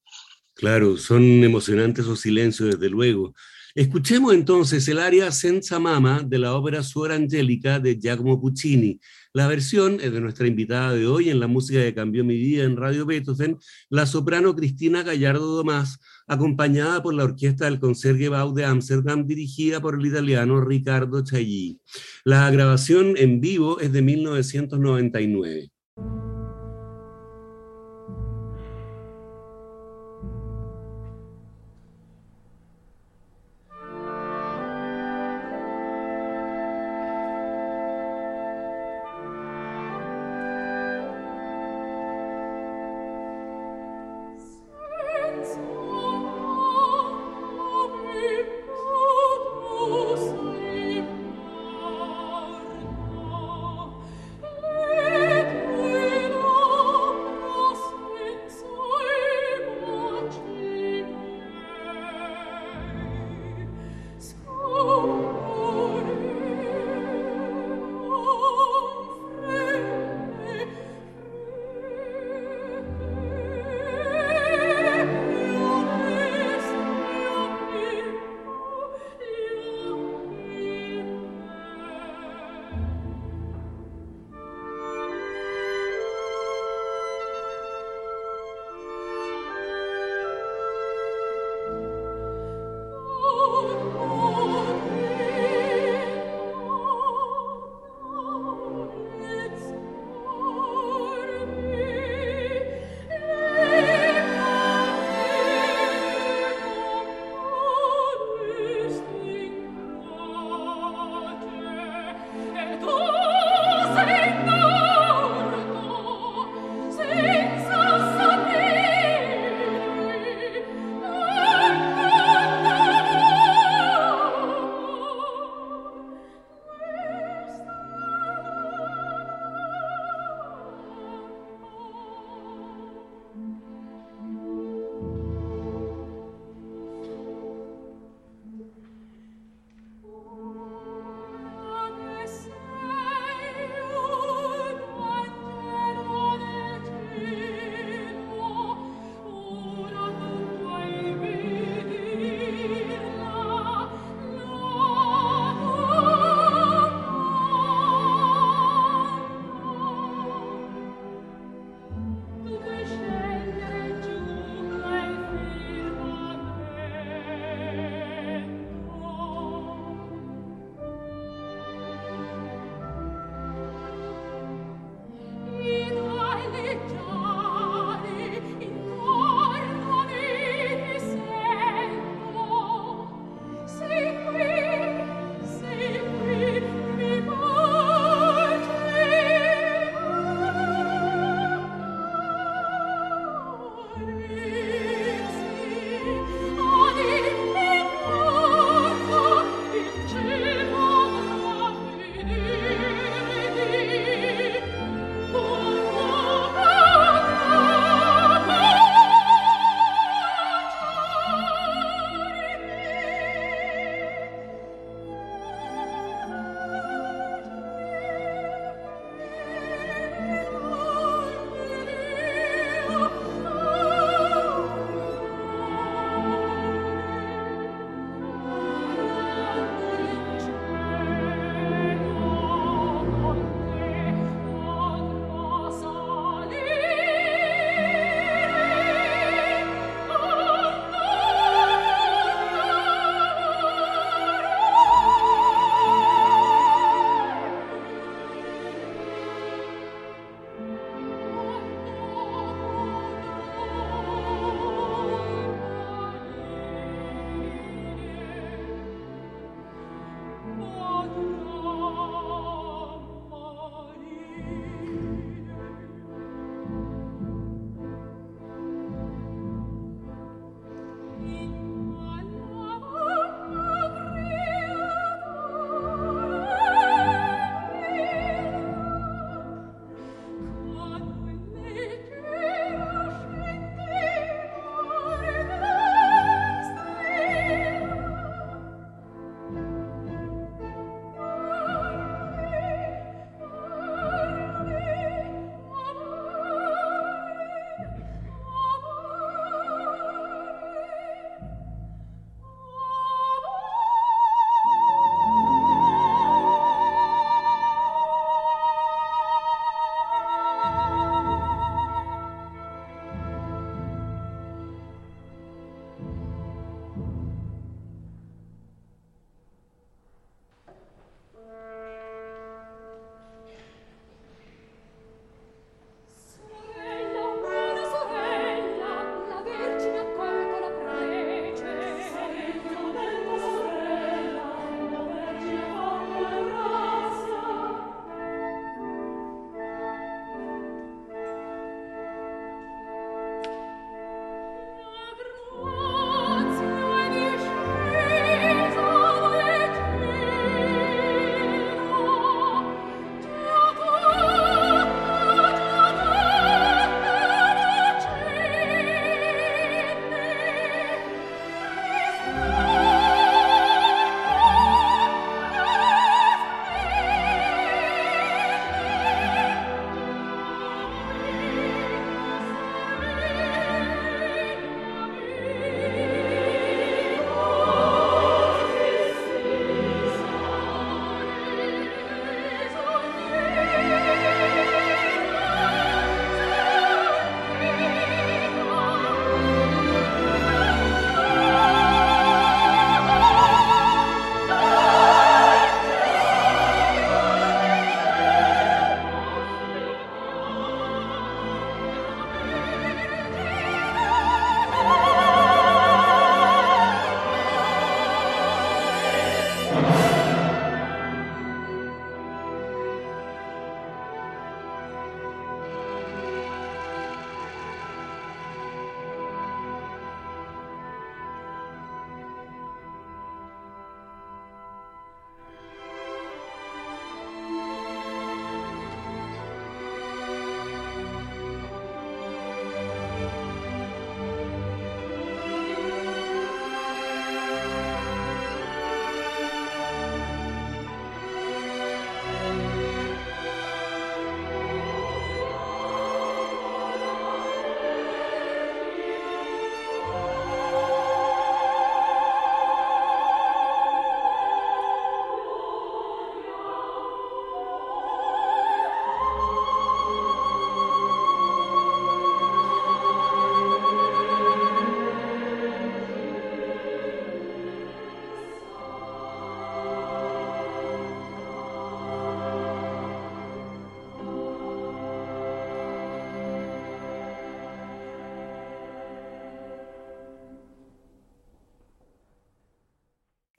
Claro, 0.54 0.96
son 0.96 1.22
emocionantes 1.22 2.04
esos 2.04 2.20
silencios, 2.20 2.70
desde 2.70 2.90
luego. 2.90 3.32
Escuchemos 3.74 4.34
entonces 4.34 4.88
el 4.88 4.98
aria 4.98 5.30
Senza 5.30 5.78
Mama 5.78 6.22
de 6.26 6.36
la 6.38 6.54
ópera 6.54 6.82
Suora 6.82 7.14
Angélica 7.14 7.78
de 7.78 7.96
Giacomo 7.96 8.40
Puccini. 8.40 8.98
La 9.32 9.46
versión 9.46 10.00
es 10.00 10.12
de 10.12 10.20
nuestra 10.20 10.48
invitada 10.48 10.94
de 10.94 11.06
hoy 11.06 11.30
en 11.30 11.38
la 11.38 11.46
música 11.46 11.80
que 11.80 11.94
cambió 11.94 12.24
mi 12.24 12.34
vida 12.34 12.64
en 12.64 12.76
Radio 12.76 13.06
Beethoven, 13.06 13.56
la 13.88 14.06
soprano 14.06 14.56
Cristina 14.56 15.04
Gallardo 15.04 15.46
Domás, 15.46 16.00
acompañada 16.28 17.02
por 17.02 17.14
la 17.14 17.24
orquesta 17.24 17.64
del 17.64 17.80
Concertgebouw 17.80 18.52
de 18.54 18.64
Ámsterdam, 18.64 19.26
dirigida 19.26 19.80
por 19.80 19.94
el 19.94 20.06
italiano 20.06 20.60
Riccardo 20.60 21.24
Chailly. 21.24 21.80
La 22.24 22.50
grabación 22.50 23.14
en 23.16 23.40
vivo 23.40 23.80
es 23.80 23.92
de 23.92 24.02
1999. 24.02 25.70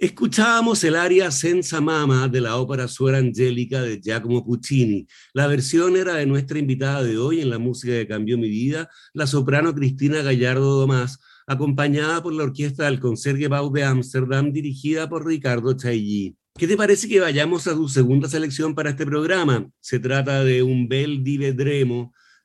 Escuchábamos 0.02 0.82
el 0.86 0.96
aria 0.96 1.30
Senza 1.30 1.82
Mama 1.82 2.30
de 2.30 2.40
la 2.40 2.56
ópera 2.56 2.88
Suera 2.88 3.18
Angélica 3.18 3.82
de 3.82 4.00
Giacomo 4.00 4.46
Puccini. 4.46 5.06
La 5.34 5.46
versión 5.46 5.98
era 5.98 6.14
de 6.14 6.26
nuestra 6.26 6.58
invitada 6.58 7.04
de 7.04 7.18
hoy 7.18 7.42
en 7.42 7.50
la 7.50 7.60
música 7.60 7.92
que 7.92 8.08
cambió 8.08 8.38
mi 8.38 8.48
vida, 8.48 8.90
la 9.12 9.28
soprano 9.28 9.76
Cristina 9.76 10.22
Gallardo 10.22 10.80
Domás, 10.80 11.20
acompañada 11.48 12.24
por 12.24 12.32
la 12.32 12.44
orquesta 12.44 12.86
del 12.86 13.02
Concertgebouw 13.02 13.74
de 13.74 13.84
Ámsterdam, 13.84 14.54
dirigida 14.54 15.10
por 15.10 15.28
Ricardo 15.28 15.74
Chailly. 15.74 16.34
¿Qué 16.58 16.66
te 16.66 16.78
parece 16.78 17.10
que 17.10 17.20
vayamos 17.20 17.68
a 17.68 17.74
tu 17.74 17.90
segunda 17.90 18.30
selección 18.30 18.74
para 18.74 18.92
este 18.92 19.06
programa? 19.06 19.70
Se 19.82 20.00
trata 20.00 20.46
de 20.46 20.64
un 20.64 20.88
bel 20.88 21.26
di 21.26 21.40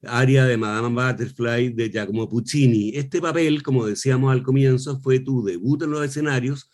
área 0.07 0.45
de 0.45 0.57
Madame 0.57 0.89
Butterfly 0.89 1.71
de 1.71 1.91
Giacomo 1.91 2.29
Puccini. 2.29 2.91
Este 2.95 3.21
papel, 3.21 3.63
como 3.63 3.87
decíamos 3.87 4.33
al 4.33 4.43
comienzo, 4.43 4.99
fue 5.01 5.21
tu 5.21 5.43
debut 5.43 5.83
en 5.83 5.91
los 5.91 6.05
escenarios. 6.05 6.71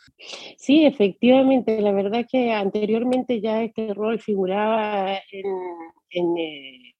Sí, 0.56 0.84
efectivamente, 0.84 1.80
la 1.80 1.92
verdad 1.92 2.26
que 2.30 2.52
anteriormente 2.52 3.40
ya 3.40 3.62
este 3.62 3.94
rol 3.94 4.20
figuraba 4.20 5.18
en, 5.30 6.36
eh, 6.38 6.94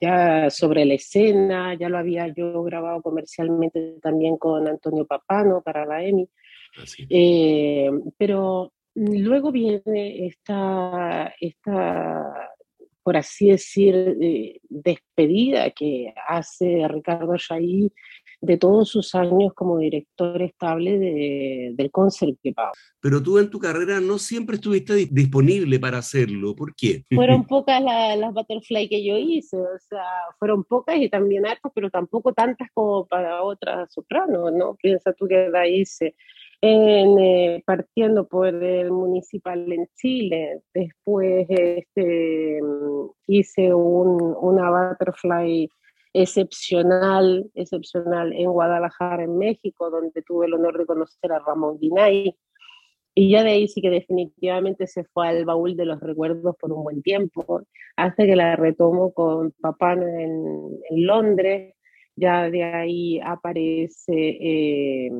ya 0.00 0.50
sobre 0.50 0.84
la 0.84 0.94
escena, 0.94 1.74
ya 1.74 1.88
lo 1.88 1.98
había 1.98 2.28
yo 2.28 2.62
grabado 2.62 3.02
comercialmente 3.02 3.96
también 4.02 4.36
con 4.36 4.68
Antonio 4.68 5.06
Papano 5.06 5.62
para 5.62 5.86
la 5.86 6.04
EMI. 6.04 6.28
Eh, 7.08 7.90
pero 8.18 8.72
luego 8.94 9.52
viene 9.52 10.26
esta, 10.26 11.34
esta 11.40 12.55
por 13.06 13.16
así 13.16 13.50
decir, 13.50 13.94
eh, 14.20 14.58
despedida 14.68 15.70
que 15.70 16.12
hace 16.26 16.88
Ricardo 16.88 17.36
Yaí 17.36 17.92
de 18.40 18.56
todos 18.58 18.88
sus 18.88 19.14
años 19.14 19.52
como 19.54 19.78
director 19.78 20.42
estable 20.42 20.98
de, 20.98 21.70
del 21.76 21.92
Concertgebouw. 21.92 22.72
Pero 23.00 23.22
tú 23.22 23.38
en 23.38 23.48
tu 23.48 23.60
carrera 23.60 24.00
no 24.00 24.18
siempre 24.18 24.56
estuviste 24.56 25.06
disponible 25.08 25.78
para 25.78 25.98
hacerlo. 25.98 26.56
¿Por 26.56 26.74
qué? 26.74 27.04
Fueron 27.14 27.44
pocas 27.46 27.80
las 27.80 28.34
butterfly 28.34 28.88
que 28.88 29.06
yo 29.06 29.16
hice, 29.16 29.56
o 29.56 29.78
sea, 29.88 30.02
fueron 30.40 30.64
pocas 30.64 30.96
y 30.96 31.08
también 31.08 31.46
hartas, 31.46 31.70
pero 31.72 31.90
tampoco 31.90 32.32
tantas 32.32 32.70
como 32.74 33.06
para 33.06 33.44
otras 33.44 33.88
sopranos, 33.92 34.52
¿no? 34.52 34.74
Piensa 34.82 35.12
tú 35.12 35.28
que 35.28 35.48
la 35.48 35.68
hice 35.68 36.16
eh, 36.66 37.62
partiendo 37.64 38.26
por 38.26 38.48
el 38.48 38.90
municipal 38.90 39.72
en 39.72 39.86
Chile. 39.94 40.62
Después 40.74 41.46
este, 41.48 42.60
hice 43.26 43.74
un, 43.74 44.36
una 44.40 44.70
butterfly 44.70 45.68
excepcional, 46.12 47.50
excepcional 47.54 48.32
en 48.32 48.50
Guadalajara, 48.50 49.24
en 49.24 49.38
México, 49.38 49.90
donde 49.90 50.22
tuve 50.22 50.46
el 50.46 50.54
honor 50.54 50.78
de 50.78 50.86
conocer 50.86 51.32
a 51.32 51.38
Ramón 51.40 51.78
Guinay. 51.78 52.36
Y 53.14 53.30
ya 53.30 53.42
de 53.44 53.50
ahí 53.50 53.68
sí 53.68 53.80
que 53.80 53.90
definitivamente 53.90 54.86
se 54.86 55.04
fue 55.04 55.28
al 55.28 55.44
baúl 55.44 55.76
de 55.76 55.86
los 55.86 56.00
recuerdos 56.00 56.54
por 56.60 56.72
un 56.72 56.84
buen 56.84 57.02
tiempo, 57.02 57.62
hasta 57.96 58.26
que 58.26 58.36
la 58.36 58.56
retomo 58.56 59.12
con 59.14 59.52
papá 59.52 59.94
en 59.94 60.78
Londres, 60.90 61.75
ya 62.16 62.50
de 62.50 62.64
ahí 62.64 63.20
aparece 63.20 64.14
eh, 64.40 65.10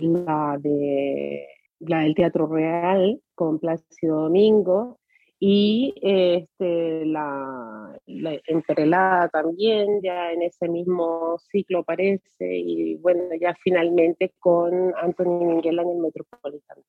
la, 0.00 0.56
de, 0.60 1.46
la 1.80 2.00
del 2.00 2.14
Teatro 2.14 2.46
Real 2.46 3.20
con 3.34 3.58
Plácido 3.58 4.22
Domingo 4.22 4.98
y 5.40 5.92
este, 6.00 7.04
la, 7.04 7.98
la 8.06 8.40
entrelada 8.46 9.28
también, 9.28 10.00
ya 10.02 10.32
en 10.32 10.42
ese 10.42 10.68
mismo 10.68 11.38
ciclo 11.50 11.80
aparece, 11.80 12.56
y 12.56 12.94
bueno, 12.94 13.24
ya 13.38 13.54
finalmente 13.62 14.32
con 14.38 14.94
Anthony 15.02 15.44
Minguela 15.44 15.82
en 15.82 15.90
el 15.90 15.98
Metropolitano. 15.98 16.82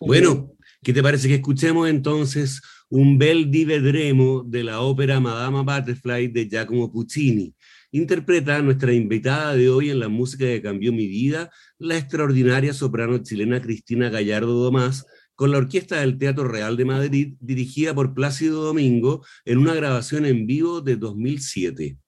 Bueno, 0.00 0.50
¿qué 0.82 0.92
te 0.92 1.02
parece 1.02 1.28
que 1.28 1.36
escuchemos 1.36 1.88
entonces 1.88 2.60
un 2.90 3.16
bel 3.16 3.50
di 3.50 3.64
vedremo 3.64 4.42
de 4.42 4.64
la 4.64 4.82
ópera 4.82 5.18
Madama 5.20 5.62
Butterfly 5.62 6.28
de 6.28 6.46
Giacomo 6.46 6.92
Puccini? 6.92 7.54
Interpreta 7.94 8.56
a 8.56 8.62
nuestra 8.62 8.92
invitada 8.92 9.54
de 9.54 9.70
hoy 9.70 9.88
en 9.88 10.00
la 10.00 10.08
música 10.08 10.46
que 10.46 10.60
cambió 10.60 10.92
mi 10.92 11.06
vida, 11.06 11.52
la 11.78 11.96
extraordinaria 11.96 12.72
soprano 12.72 13.18
chilena 13.18 13.62
Cristina 13.62 14.10
Gallardo 14.10 14.52
Domás, 14.64 15.06
con 15.36 15.52
la 15.52 15.58
Orquesta 15.58 16.00
del 16.00 16.18
Teatro 16.18 16.48
Real 16.48 16.76
de 16.76 16.84
Madrid, 16.84 17.34
dirigida 17.38 17.94
por 17.94 18.12
Plácido 18.12 18.64
Domingo, 18.64 19.24
en 19.44 19.58
una 19.58 19.74
grabación 19.74 20.26
en 20.26 20.44
vivo 20.44 20.80
de 20.80 20.96
2007. 20.96 21.98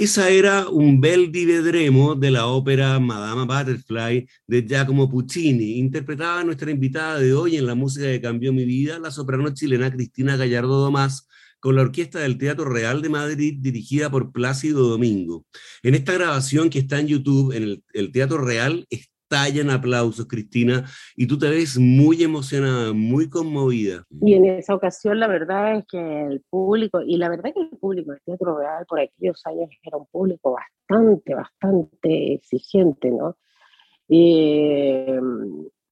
Esa 0.00 0.30
era 0.30 0.66
un 0.66 0.98
bel 0.98 1.30
di 1.30 1.44
vedremo 1.44 2.14
de 2.14 2.30
la 2.30 2.46
ópera 2.46 2.98
Madama 2.98 3.44
Butterfly 3.44 4.26
de 4.46 4.62
Giacomo 4.66 5.10
Puccini, 5.10 5.76
interpretada 5.76 6.42
nuestra 6.42 6.70
invitada 6.70 7.18
de 7.18 7.34
hoy 7.34 7.58
en 7.58 7.66
la 7.66 7.74
música 7.74 8.06
que 8.06 8.18
cambió 8.18 8.50
mi 8.50 8.64
vida, 8.64 8.98
la 8.98 9.10
soprano 9.10 9.52
chilena 9.52 9.92
Cristina 9.92 10.38
Gallardo 10.38 10.80
Domás, 10.80 11.28
con 11.60 11.76
la 11.76 11.82
orquesta 11.82 12.20
del 12.20 12.38
Teatro 12.38 12.64
Real 12.64 13.02
de 13.02 13.10
Madrid 13.10 13.58
dirigida 13.60 14.10
por 14.10 14.32
Plácido 14.32 14.88
Domingo. 14.88 15.44
En 15.82 15.94
esta 15.94 16.14
grabación 16.14 16.70
que 16.70 16.78
está 16.78 16.98
en 16.98 17.08
YouTube, 17.08 17.52
en 17.52 17.82
el, 17.92 18.10
Teatro 18.10 18.38
Real, 18.42 18.86
estallan 19.30 19.70
aplausos, 19.70 20.26
Cristina, 20.26 20.84
y 21.14 21.26
tú 21.26 21.38
te 21.38 21.48
ves 21.48 21.78
muy 21.78 22.22
emocionada, 22.22 22.92
muy 22.92 23.30
conmovida. 23.30 24.04
Y 24.20 24.34
en 24.34 24.44
esa 24.46 24.74
ocasión 24.74 25.20
la 25.20 25.28
verdad 25.28 25.76
es 25.76 25.84
que 25.86 26.22
el 26.26 26.42
público, 26.50 27.00
y 27.00 27.16
la 27.16 27.28
verdad 27.28 27.52
que 27.54 27.60
el 27.60 27.78
público 27.78 28.10
del 28.10 28.20
Teatro 28.24 28.58
Real 28.58 28.84
por 28.88 28.98
aquellos 28.98 29.40
años 29.46 29.70
era 29.84 29.98
un 29.98 30.06
público 30.06 30.56
bastante, 30.56 31.34
bastante 31.34 32.34
exigente, 32.34 33.10
¿no? 33.12 33.36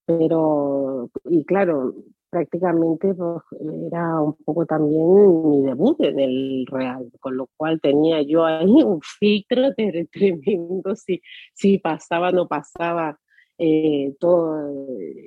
pero, 0.05 1.09
y 1.29 1.45
claro, 1.45 1.95
prácticamente 2.29 3.13
pues, 3.13 3.41
era 3.87 4.19
un 4.19 4.35
poco 4.43 4.65
también 4.65 5.49
mi 5.49 5.61
debut 5.61 5.97
en 6.01 6.19
el 6.19 6.65
Real, 6.69 7.09
con 7.21 7.37
lo 7.37 7.47
cual 7.55 7.79
tenía 7.79 8.21
yo 8.21 8.43
ahí 8.43 8.83
un 8.83 8.99
filtro 9.01 9.73
tremendo 10.11 10.93
si, 10.97 11.21
si 11.53 11.77
pasaba 11.77 12.29
o 12.29 12.31
no 12.33 12.47
pasaba 12.49 13.17
eh, 13.61 14.15
toda 14.19 14.71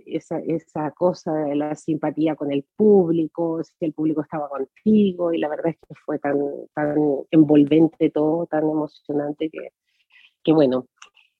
esa, 0.06 0.38
esa 0.38 0.90
cosa 0.92 1.34
de 1.34 1.54
la 1.54 1.74
simpatía 1.74 2.34
con 2.34 2.50
el 2.50 2.64
público, 2.76 3.62
si 3.62 3.84
el 3.84 3.92
público 3.92 4.22
estaba 4.22 4.48
contigo, 4.48 5.34
y 5.34 5.38
la 5.38 5.50
verdad 5.50 5.68
es 5.68 5.76
que 5.76 5.94
fue 5.94 6.18
tan, 6.18 6.38
tan 6.74 6.96
envolvente 7.30 8.08
todo, 8.10 8.46
tan 8.46 8.64
emocionante 8.64 9.50
que, 9.50 9.68
que 10.42 10.52
bueno, 10.52 10.86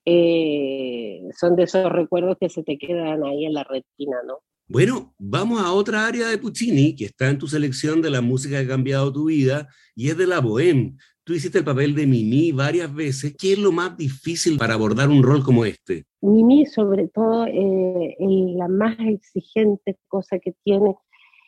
eh, 0.05 1.23
son 1.35 1.57
de 1.57 1.63
esos 1.65 1.91
recuerdos 1.91 2.37
que 2.39 2.51
se 2.51 2.63
te 2.63 2.77
quedan 2.77 3.25
ahí 3.25 3.47
en 3.47 3.55
la 3.55 3.65
retina, 3.65 4.19
¿no? 4.27 4.41
Bueno, 4.73 5.13
vamos 5.19 5.61
a 5.61 5.71
otra 5.71 6.07
área 6.07 6.29
de 6.29 6.39
Puccini 6.39 6.97
que 6.97 7.05
está 7.05 7.29
en 7.29 7.37
tu 7.37 7.47
selección 7.47 8.01
de 8.01 8.09
la 8.09 8.23
música 8.23 8.57
que 8.57 8.65
ha 8.65 8.69
cambiado 8.69 9.13
tu 9.13 9.27
vida 9.27 9.69
y 9.95 10.09
es 10.09 10.17
de 10.17 10.27
la 10.27 10.41
bohème. 10.41 10.97
Tú 11.25 11.35
hiciste 11.35 11.59
el 11.59 11.65
papel 11.67 11.95
de 11.95 12.07
Mimi 12.07 12.53
varias 12.53 12.93
veces. 12.95 13.37
¿Qué 13.39 13.53
es 13.53 13.59
lo 13.59 13.71
más 13.71 13.99
difícil 13.99 14.57
para 14.57 14.73
abordar 14.73 15.11
un 15.11 15.23
rol 15.23 15.45
como 15.45 15.67
este? 15.67 16.07
Mimi, 16.23 16.65
sobre 16.65 17.09
todo, 17.09 17.45
eh, 17.49 18.17
la 18.57 18.67
más 18.67 18.97
exigente 18.99 19.99
cosa 20.09 20.39
que 20.39 20.55
tiene 20.65 20.97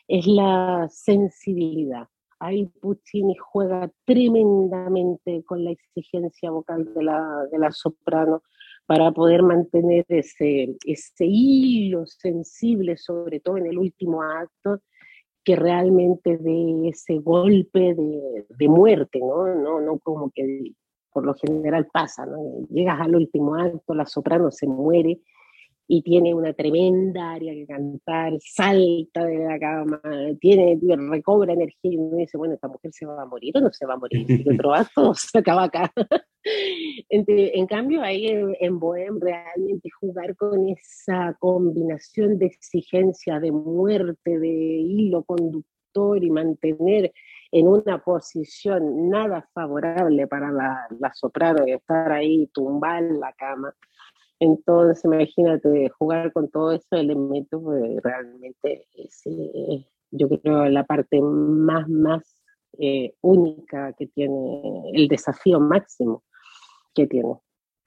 es 0.07 0.27
la 0.27 0.87
sensibilidad. 0.91 2.07
Ahí 2.37 2.67
Puccini 2.79 3.35
juega 3.39 3.91
tremendamente 4.05 5.43
con 5.45 5.63
la 5.63 5.71
exigencia 5.71 6.51
vocal 6.51 6.93
de 6.93 7.03
la, 7.03 7.47
de 7.51 7.57
la 7.57 7.71
soprano 7.71 8.43
para 8.85 9.11
poder 9.11 9.41
mantener 9.41 10.05
ese, 10.09 10.75
ese 10.85 11.25
hilo 11.25 12.05
sensible, 12.05 12.97
sobre 12.97 13.39
todo 13.39 13.57
en 13.57 13.65
el 13.65 13.77
último 13.77 14.21
acto, 14.21 14.81
que 15.43 15.55
realmente 15.55 16.37
de 16.37 16.89
ese 16.89 17.19
golpe 17.19 17.93
de, 17.93 18.45
de 18.49 18.67
muerte, 18.67 19.19
¿no? 19.19 19.45
¿no? 19.55 19.79
No 19.79 19.99
como 19.99 20.31
que 20.31 20.73
por 21.11 21.25
lo 21.25 21.33
general 21.35 21.87
pasa, 21.93 22.25
¿no? 22.25 22.37
Llegas 22.69 22.99
al 22.99 23.15
último 23.15 23.55
acto, 23.55 23.93
la 23.93 24.05
soprano 24.05 24.51
se 24.51 24.67
muere 24.67 25.21
y 25.87 26.01
tiene 26.01 26.33
una 26.33 26.53
tremenda 26.53 27.33
área 27.33 27.53
que 27.53 27.67
cantar, 27.67 28.33
salta 28.39 29.25
de 29.25 29.37
la 29.39 29.59
cama, 29.59 30.01
tiene, 30.39 30.79
recobra 31.09 31.53
energía 31.53 31.91
y 31.91 31.97
uno 31.97 32.17
dice, 32.17 32.37
bueno, 32.37 32.55
esta 32.55 32.67
mujer 32.67 32.91
se 32.93 33.05
va 33.05 33.21
a 33.21 33.25
morir 33.25 33.55
o 33.57 33.61
no 33.61 33.71
se 33.71 33.85
va 33.85 33.93
a 33.93 33.97
morir, 33.97 34.25
y 34.27 34.49
otro 34.53 34.73
acto 34.73 35.13
se 35.13 35.37
acaba 35.37 35.63
acá. 35.65 35.91
en 37.09 37.67
cambio, 37.67 38.01
ahí 38.01 38.27
en, 38.27 38.55
en 38.59 38.79
Bohem 38.79 39.19
realmente 39.19 39.89
jugar 39.99 40.35
con 40.35 40.67
esa 40.69 41.35
combinación 41.39 42.39
de 42.39 42.47
exigencia, 42.47 43.39
de 43.39 43.51
muerte, 43.51 44.39
de 44.39 44.47
hilo 44.49 45.23
conductor 45.23 46.23
y 46.23 46.29
mantener 46.29 47.13
en 47.51 47.67
una 47.67 48.03
posición 48.03 49.09
nada 49.09 49.47
favorable 49.53 50.27
para 50.27 50.51
la, 50.51 50.87
la 50.99 51.13
soprano 51.13 51.65
y 51.65 51.71
estar 51.71 52.11
ahí 52.11 52.47
tumbada 52.47 52.99
en 52.99 53.19
la 53.19 53.31
cama, 53.33 53.73
entonces, 54.39 55.03
imagínate, 55.05 55.89
jugar 55.97 56.33
con 56.33 56.49
todos 56.49 56.75
esos 56.75 56.99
elementos, 56.99 57.61
pues, 57.63 57.81
realmente 58.03 58.87
es, 58.93 59.21
eh, 59.25 59.85
yo 60.11 60.29
creo, 60.29 60.65
la 60.69 60.85
parte 60.85 61.21
más, 61.21 61.87
más 61.87 62.41
eh, 62.77 63.13
única 63.21 63.93
que 63.97 64.07
tiene, 64.07 64.61
el 64.93 65.07
desafío 65.07 65.59
máximo 65.59 66.23
que 66.93 67.07
tiene. 67.07 67.35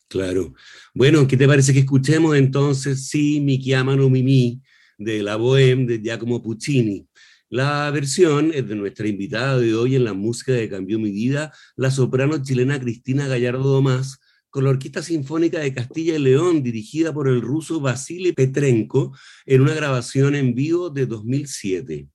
Claro. 0.09 0.55
Bueno, 0.95 1.27
¿qué 1.27 1.37
te 1.37 1.47
parece 1.47 1.75
que 1.75 1.81
escuchemos 1.81 2.35
entonces 2.35 3.09
Sí, 3.09 3.41
mi 3.43 3.61
chiamano 3.61 4.09
Mimi 4.09 4.63
de 4.97 5.23
la 5.23 5.37
Bohème 5.37 5.85
de 5.87 5.99
Giacomo 5.99 6.43
Puccini? 6.43 7.07
La 7.51 7.91
versión 7.91 8.51
es 8.55 8.67
de 8.69 8.75
nuestra 8.75 9.07
invitada 9.07 9.59
de 9.59 9.75
hoy 9.75 9.97
en 9.97 10.05
la 10.05 10.15
música 10.15 10.53
que 10.53 10.69
cambió 10.69 10.99
mi 10.99 11.11
vida, 11.11 11.53
la 11.77 11.91
soprano 11.91 12.43
chilena 12.43 12.81
Cristina 12.81 13.27
Gallardo 13.27 13.65
Domás, 13.65 14.19
con 14.51 14.65
la 14.65 14.71
Orquesta 14.71 15.03
Sinfónica 15.03 15.59
de 15.59 15.75
Castilla 15.75 16.17
y 16.17 16.19
León, 16.19 16.63
dirigida 16.63 17.13
por 17.13 17.29
el 17.29 17.41
ruso 17.41 17.81
Vasily 17.81 18.33
Petrenko, 18.33 19.17
en 19.47 19.61
una 19.61 19.75
grabación 19.75 20.35
en 20.35 20.55
vivo 20.55 20.91
de 20.91 21.07
2007. 21.07 22.09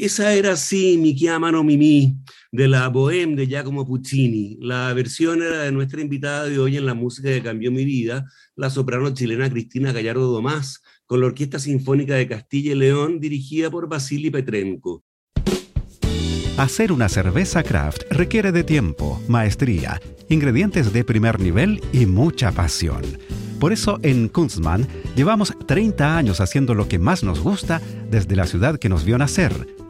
Esa 0.00 0.32
era, 0.32 0.54
sí, 0.54 0.96
mi 0.96 1.12
chiamano 1.12 1.64
Mimi, 1.64 2.14
de 2.52 2.68
la 2.68 2.88
Bohème 2.88 3.34
de 3.34 3.48
Giacomo 3.48 3.84
Puccini. 3.84 4.56
La 4.60 4.94
versión 4.94 5.42
era 5.42 5.62
de 5.62 5.72
nuestra 5.72 6.00
invitada 6.00 6.44
de 6.44 6.56
hoy 6.60 6.76
en 6.76 6.86
la 6.86 6.94
música 6.94 7.30
que 7.30 7.42
cambió 7.42 7.72
mi 7.72 7.84
vida, 7.84 8.24
la 8.54 8.70
soprano 8.70 9.12
chilena 9.12 9.50
Cristina 9.50 9.90
Gallardo 9.90 10.30
Domás, 10.30 10.84
con 11.04 11.20
la 11.20 11.26
Orquesta 11.26 11.58
Sinfónica 11.58 12.14
de 12.14 12.28
Castilla 12.28 12.72
y 12.72 12.74
León, 12.76 13.18
dirigida 13.18 13.72
por 13.72 13.88
Vasily 13.88 14.30
Petrenko. 14.30 15.02
Hacer 16.58 16.92
una 16.92 17.08
cerveza 17.08 17.64
craft 17.64 18.02
requiere 18.12 18.52
de 18.52 18.62
tiempo, 18.62 19.20
maestría, 19.26 20.00
ingredientes 20.28 20.92
de 20.92 21.02
primer 21.02 21.40
nivel 21.40 21.80
y 21.92 22.06
mucha 22.06 22.52
pasión. 22.52 23.02
Por 23.58 23.72
eso 23.72 23.98
en 24.04 24.28
Kunstmann 24.28 24.86
llevamos 25.16 25.52
30 25.66 26.16
años 26.16 26.40
haciendo 26.40 26.74
lo 26.74 26.86
que 26.86 27.00
más 27.00 27.24
nos 27.24 27.40
gusta 27.40 27.82
desde 28.08 28.36
la 28.36 28.46
ciudad 28.46 28.78
que 28.78 28.88
nos 28.88 29.04
vio 29.04 29.18
nacer, 29.18 29.66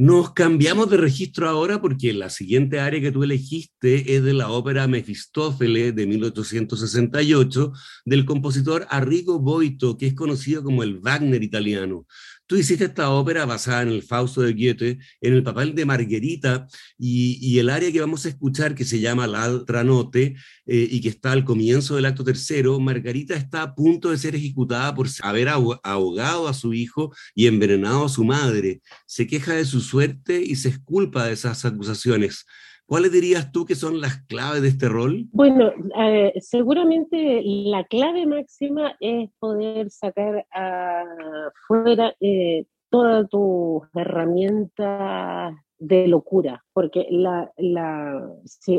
Nos 0.00 0.32
cambiamos 0.32 0.88
de 0.90 0.96
registro 0.96 1.48
ahora 1.48 1.80
porque 1.80 2.12
la 2.12 2.30
siguiente 2.30 2.78
área 2.78 3.00
que 3.00 3.10
tú 3.10 3.24
elegiste 3.24 4.14
es 4.14 4.22
de 4.22 4.32
la 4.32 4.48
ópera 4.48 4.86
Mefistófeles 4.86 5.92
de 5.92 6.06
1868 6.06 7.72
del 8.04 8.24
compositor 8.24 8.86
Arrigo 8.90 9.40
Boito, 9.40 9.98
que 9.98 10.06
es 10.06 10.14
conocido 10.14 10.62
como 10.62 10.84
el 10.84 11.00
Wagner 11.00 11.42
italiano. 11.42 12.06
Tú 12.48 12.56
hiciste 12.56 12.86
esta 12.86 13.10
ópera 13.10 13.44
basada 13.44 13.82
en 13.82 13.88
el 13.88 14.02
Fausto 14.02 14.40
de 14.40 14.54
Goethe, 14.54 14.98
en 15.20 15.34
el 15.34 15.42
papel 15.42 15.74
de 15.74 15.84
Marguerita, 15.84 16.66
y, 16.96 17.58
el 17.58 17.68
área 17.68 17.92
que 17.92 18.00
vamos 18.00 18.24
a 18.24 18.30
escuchar, 18.30 18.74
que 18.74 18.86
se 18.86 19.00
llama 19.00 19.26
La 19.26 19.44
Altra 19.44 19.84
Note, 19.84 20.34
eh, 20.64 20.88
y 20.90 21.02
que 21.02 21.10
está 21.10 21.32
al 21.32 21.44
comienzo 21.44 21.96
del 21.96 22.06
acto 22.06 22.24
tercero, 22.24 22.80
Margarita 22.80 23.34
está 23.34 23.60
a 23.60 23.74
punto 23.74 24.08
de 24.10 24.16
ser 24.16 24.34
ejecutada 24.34 24.94
por 24.94 25.08
haber 25.20 25.48
ahogado 25.50 26.48
a 26.48 26.54
su 26.54 26.72
hijo 26.72 27.14
y 27.34 27.48
envenenado 27.48 28.06
a 28.06 28.08
su 28.08 28.24
madre. 28.24 28.80
Se 29.04 29.26
queja 29.26 29.52
de 29.52 29.66
su 29.66 29.82
suerte 29.82 30.42
y 30.42 30.56
se 30.56 30.70
esculpa 30.70 31.26
de 31.26 31.34
esas 31.34 31.66
acusaciones. 31.66 32.46
¿Cuáles 32.88 33.12
dirías 33.12 33.52
tú 33.52 33.66
que 33.66 33.74
son 33.74 34.00
las 34.00 34.22
claves 34.28 34.62
de 34.62 34.68
este 34.68 34.88
rol? 34.88 35.26
Bueno, 35.32 35.72
eh, 36.00 36.32
seguramente 36.40 37.42
la 37.44 37.84
clave 37.84 38.24
máxima 38.24 38.96
es 38.98 39.28
poder 39.38 39.90
sacar 39.90 40.46
afuera 40.50 42.14
eh, 42.18 42.64
todas 42.88 43.28
tus 43.28 43.82
herramientas 43.94 45.54
de 45.78 46.08
locura, 46.08 46.64
porque 46.72 47.06
la, 47.10 47.52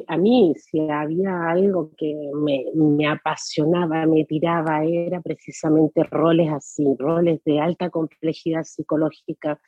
a 0.08 0.18
mí 0.18 0.54
si 0.58 0.90
había 0.90 1.48
algo 1.48 1.92
que 1.96 2.14
me, 2.34 2.66
me, 2.74 3.08
apasionaba, 3.08 4.08
me 4.08 4.26
tiraba, 4.26 4.84
era 4.86 5.22
precisamente 5.22 6.04
roles 6.04 6.52
así, 6.52 6.84
roles 6.98 7.44
de 7.46 7.60
alta 7.60 7.92
complejidad 7.92 8.64
psicológica, 8.64 9.62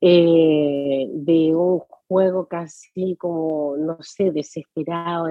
eh, 0.00 1.06
de 1.10 1.54
un 1.54 1.80
juego 2.08 2.46
casi 2.46 3.16
como, 3.16 3.76
no 3.76 3.98
sé, 4.00 4.30
desesperado, 4.30 5.28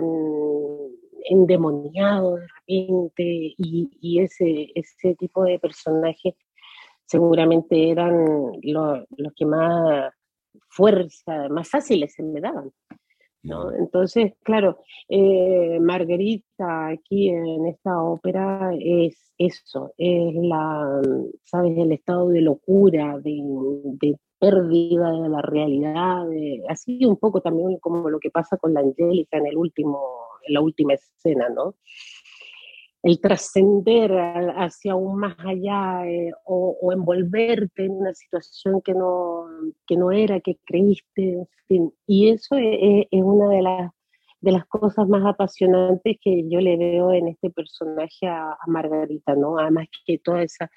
endemoniado 1.29 2.35
de 2.35 2.47
repente, 2.47 3.55
y, 3.57 4.19
ese, 4.19 4.67
ese 4.75 5.15
tipo 5.15 5.43
de 5.43 5.59
personajes 5.59 6.35
seguramente 7.05 7.89
eran 7.89 8.25
los 8.61 9.33
que 9.35 9.45
más 9.45 10.13
fuerza, 10.69 11.49
más 11.49 11.69
fáciles 11.69 12.13
se 12.13 12.23
me 12.23 12.41
daban. 12.41 12.71
¿no? 13.43 13.71
Entonces, 13.73 14.33
claro, 14.43 14.79
eh, 15.07 15.79
Margarita 15.79 16.87
aquí 16.87 17.29
en 17.29 17.65
esta 17.67 18.01
ópera 18.01 18.71
es 18.77 19.31
eso, 19.37 19.93
es 19.97 20.33
la, 20.35 21.01
¿sabes? 21.43 21.77
El 21.77 21.93
estado 21.93 22.29
de 22.29 22.41
locura, 22.41 23.17
de, 23.19 23.39
de 24.01 24.17
pérdida 24.39 25.11
de 25.11 25.29
la 25.29 25.41
realidad, 25.41 26.25
así 26.69 27.05
un 27.05 27.17
poco 27.17 27.41
también 27.41 27.77
como 27.79 28.09
lo 28.09 28.19
que 28.19 28.29
pasa 28.29 28.57
con 28.57 28.73
la 28.73 28.81
Angélica 28.81 29.37
en, 29.37 29.47
el 29.47 29.57
último, 29.57 29.99
la 30.47 30.61
última 30.61 30.93
escena, 30.93 31.49
¿no? 31.49 31.75
El 33.03 33.21
trascender 33.21 34.11
hacia 34.57 34.93
aún 34.93 35.19
más 35.19 35.37
allá 35.39 36.05
eh, 36.07 36.31
o, 36.45 36.91
envolverte 36.91 37.85
en 37.85 37.91
una 37.91 38.13
situación 38.13 38.81
que 38.81 38.93
no, 38.93 39.45
que 39.85 39.95
no 39.95 40.11
era, 40.11 40.39
que 40.39 40.57
creíste, 40.65 41.33
en 41.33 41.47
fin. 41.67 41.93
Y 42.05 42.29
eso 42.29 42.55
es, 42.55 43.07
es 43.09 43.21
una 43.21 43.49
de 43.49 43.61
las 43.61 43.91
de 44.39 44.51
las 44.51 44.65
cosas 44.67 45.07
más 45.07 45.25
apasionantes 45.25 46.17
que 46.21 46.43
yo 46.49 46.59
le 46.59 46.77
veo 46.77 47.11
en 47.13 47.27
este 47.27 47.49
personaje 47.49 48.27
a, 48.27 48.57
Margarita, 48.67 49.35
¿no? 49.35 49.57
Además 49.57 49.87
que 50.05 50.19
toda 50.19 50.43
esa, 50.43 50.69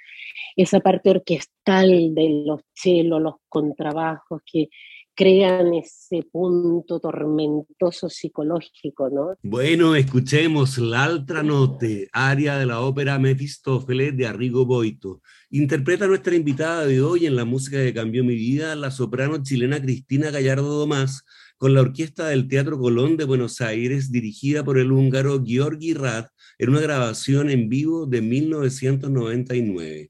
esa 0.57 0.81
parte 0.81 1.11
orquestal 1.11 2.15
de 2.15 2.45
los 2.47 2.63
celos, 2.75 3.21
los 3.21 3.35
contrabajos 3.49 4.41
que 4.51 4.69
crean 5.15 5.75
ese 5.75 6.23
punto 6.33 6.99
tormentoso 6.99 8.09
psicológico, 8.09 9.11
¿no? 9.11 9.35
Bueno, 9.43 9.95
escuchemos 9.95 10.79
la 10.79 11.05
altra 11.05 11.43
note, 11.43 12.09
aria 12.13 12.57
de 12.57 12.65
la 12.65 12.81
ópera 12.81 13.19
Mefistófeles 13.19 14.17
de 14.17 14.27
Arrigo 14.27 14.65
Boito. 14.65 15.21
Interpreta 15.51 16.07
nuestra 16.07 16.35
invitada 16.35 16.87
de 16.87 17.03
hoy 17.03 17.27
en 17.27 17.37
la 17.37 17.45
música 17.45 17.77
que 17.79 17.93
cambió 17.93 18.25
mi 18.25 18.35
vida, 18.35 18.75
la 18.77 18.91
soprano 18.91 19.43
chilena 19.43 19.83
Cristina 19.83 20.31
Gallardo 20.31 20.79
Domás, 20.79 21.25
con 21.61 21.75
la 21.75 21.83
orquesta 21.83 22.29
del 22.29 22.49
Teatro 22.49 22.79
Colón 22.79 23.19
de 23.19 23.25
Buenos 23.25 23.61
Aires, 23.61 24.11
dirigida 24.11 24.65
por 24.65 24.79
el 24.79 24.91
húngaro 24.91 25.45
Georgi 25.45 25.93
Rad, 25.93 26.29
en 26.59 26.71
una 26.71 26.81
grabación 26.81 27.51
en 27.51 27.69
vivo 27.69 28.07
de 28.07 28.23
1999. 28.23 30.10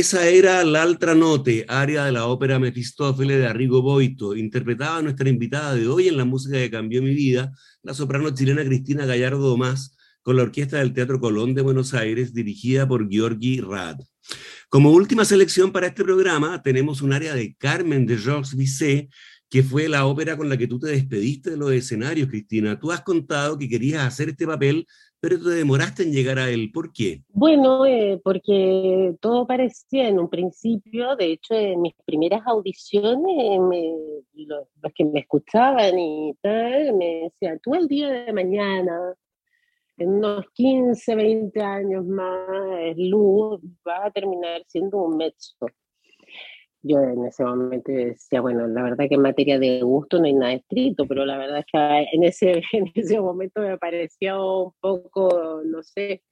Esa 0.00 0.26
era 0.30 0.64
la 0.64 0.80
altra 0.80 1.14
note, 1.14 1.66
área 1.68 2.06
de 2.06 2.12
la 2.12 2.24
ópera 2.24 2.58
Mefistófeles 2.58 3.36
de 3.36 3.46
Arrigo 3.46 3.82
Boito, 3.82 4.34
interpretada 4.34 5.02
nuestra 5.02 5.28
invitada 5.28 5.74
de 5.74 5.88
hoy 5.88 6.08
en 6.08 6.16
la 6.16 6.24
música 6.24 6.56
que 6.56 6.70
cambió 6.70 7.02
mi 7.02 7.14
vida, 7.14 7.52
la 7.82 7.92
soprano 7.92 8.30
chilena 8.30 8.64
Cristina 8.64 9.04
Gallardo 9.04 9.58
Más, 9.58 9.94
con 10.22 10.36
la 10.36 10.44
orquesta 10.44 10.78
del 10.78 10.94
Teatro 10.94 11.20
Colón 11.20 11.54
de 11.54 11.60
Buenos 11.60 11.92
Aires, 11.92 12.32
dirigida 12.32 12.88
por 12.88 13.10
Georgi 13.10 13.60
Rad. 13.60 13.98
Como 14.70 14.90
última 14.90 15.26
selección 15.26 15.70
para 15.70 15.88
este 15.88 16.02
programa, 16.02 16.62
tenemos 16.62 17.02
un 17.02 17.12
área 17.12 17.34
de 17.34 17.54
Carmen 17.56 18.06
de 18.06 18.16
Georges 18.16 18.56
Bizet, 18.56 19.10
que 19.50 19.62
fue 19.62 19.86
la 19.86 20.06
ópera 20.06 20.34
con 20.38 20.48
la 20.48 20.56
que 20.56 20.66
tú 20.66 20.78
te 20.78 20.88
despediste 20.88 21.50
de 21.50 21.56
los 21.58 21.72
escenarios, 21.72 22.30
Cristina. 22.30 22.80
Tú 22.80 22.90
has 22.90 23.02
contado 23.02 23.58
que 23.58 23.68
querías 23.68 24.06
hacer 24.06 24.30
este 24.30 24.46
papel 24.46 24.86
pero 25.20 25.38
te 25.38 25.50
demoraste 25.50 26.02
en 26.02 26.12
llegar 26.12 26.38
a 26.38 26.48
él. 26.48 26.70
¿Por 26.72 26.92
qué? 26.92 27.22
Bueno, 27.28 27.84
eh, 27.84 28.20
porque 28.24 29.14
todo 29.20 29.46
parecía 29.46 30.08
en 30.08 30.18
un 30.18 30.30
principio, 30.30 31.14
de 31.16 31.32
hecho, 31.32 31.54
en 31.54 31.82
mis 31.82 31.94
primeras 32.06 32.40
audiciones, 32.46 33.60
los, 34.34 34.66
que 34.94 35.04
me 35.04 35.20
escuchaban 35.20 35.98
y 35.98 36.34
tal, 36.40 36.94
me 36.94 37.30
decían, 37.30 37.60
tú 37.62 37.74
el 37.74 37.86
día 37.86 38.08
de 38.08 38.32
mañana, 38.32 39.14
en 39.98 40.08
unos 40.08 40.46
15, 40.54 41.14
20 41.14 41.60
años 41.60 42.06
más, 42.06 42.96
Luz 42.96 43.60
va 43.86 44.06
a 44.06 44.10
terminar 44.10 44.62
siendo 44.66 45.02
un 45.02 45.18
mezzo 45.18 45.66
yo 46.82 46.98
en 47.00 47.26
ese 47.26 47.44
momento 47.44 47.92
decía, 47.92 48.40
bueno, 48.40 48.66
la 48.66 48.82
verdad 48.82 49.06
que 49.08 49.14
en 49.14 49.22
materia 49.22 49.58
de 49.58 49.82
gusto 49.82 50.18
no 50.18 50.26
hay 50.26 50.32
nada 50.32 50.52
escrito, 50.54 51.06
pero 51.06 51.24
la 51.26 51.36
verdad 51.36 51.58
es 51.58 51.66
que 51.70 52.06
en 52.12 52.24
ese, 52.24 52.62
en 52.72 52.90
ese 52.94 53.20
momento 53.20 53.60
me 53.60 53.78
parecía 53.78 54.40
un 54.40 54.72
poco, 54.80 55.62
no 55.64 55.82
sé, 55.82 56.22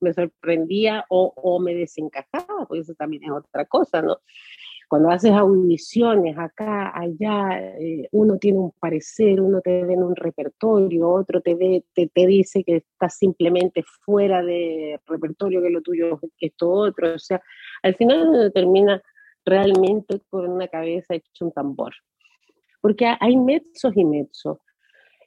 me 0.00 0.12
sorprendía 0.12 1.04
o, 1.08 1.32
o 1.36 1.58
me 1.60 1.74
desencajaba, 1.74 2.66
porque 2.68 2.80
eso 2.80 2.94
también 2.94 3.24
es 3.24 3.30
otra 3.30 3.64
cosa, 3.66 4.02
¿no? 4.02 4.18
Cuando 4.88 5.10
haces 5.10 5.32
audiciones 5.32 6.36
acá, 6.38 6.92
allá, 6.94 7.58
eh, 7.80 8.06
uno 8.12 8.38
tiene 8.38 8.58
un 8.58 8.72
parecer, 8.78 9.40
uno 9.40 9.60
te 9.60 9.82
ve 9.82 9.94
en 9.94 10.02
un 10.02 10.14
repertorio, 10.14 11.08
otro 11.08 11.40
te 11.40 11.54
ve, 11.54 11.84
te, 11.94 12.08
te 12.08 12.26
dice 12.26 12.62
que 12.62 12.76
estás 12.76 13.16
simplemente 13.16 13.82
fuera 14.04 14.42
de 14.42 15.00
repertorio, 15.06 15.62
que 15.62 15.70
lo 15.70 15.80
tuyo 15.80 16.20
es 16.22 16.30
esto 16.38 16.70
otro, 16.70 17.14
o 17.14 17.18
sea, 17.18 17.42
al 17.82 17.94
final 17.96 18.28
uno 18.28 18.50
termina 18.50 19.02
realmente 19.44 20.20
con 20.30 20.48
una 20.50 20.68
cabeza 20.68 21.14
hecha 21.14 21.44
un 21.44 21.52
tambor. 21.52 21.92
Porque 22.80 23.06
hay 23.18 23.36
mezzos 23.36 23.96
y 23.96 24.04
mezzos. 24.04 24.58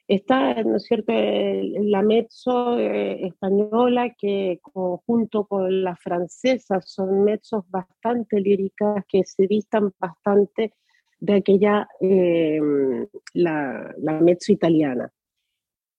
Está, 0.08 0.64
¿no 0.64 0.78
es 0.78 0.84
cierto?, 0.84 1.12
la 1.14 2.02
mezzo 2.02 2.80
eh, 2.80 3.26
española 3.26 4.16
que 4.18 4.60
junto 4.64 5.46
con 5.46 5.84
la 5.84 5.98
francesa 5.98 6.80
son 6.82 7.26
mezzos 7.26 7.70
bastante 7.70 8.40
líricas 8.40 9.04
que 9.10 9.24
se 9.26 9.48
distan 9.48 9.92
bastante 10.00 10.74
de 11.20 11.34
aquella, 11.34 11.90
eh, 12.00 12.60
la, 13.34 13.94
la 13.98 14.14
mezzo 14.22 14.54
italiana 14.54 15.12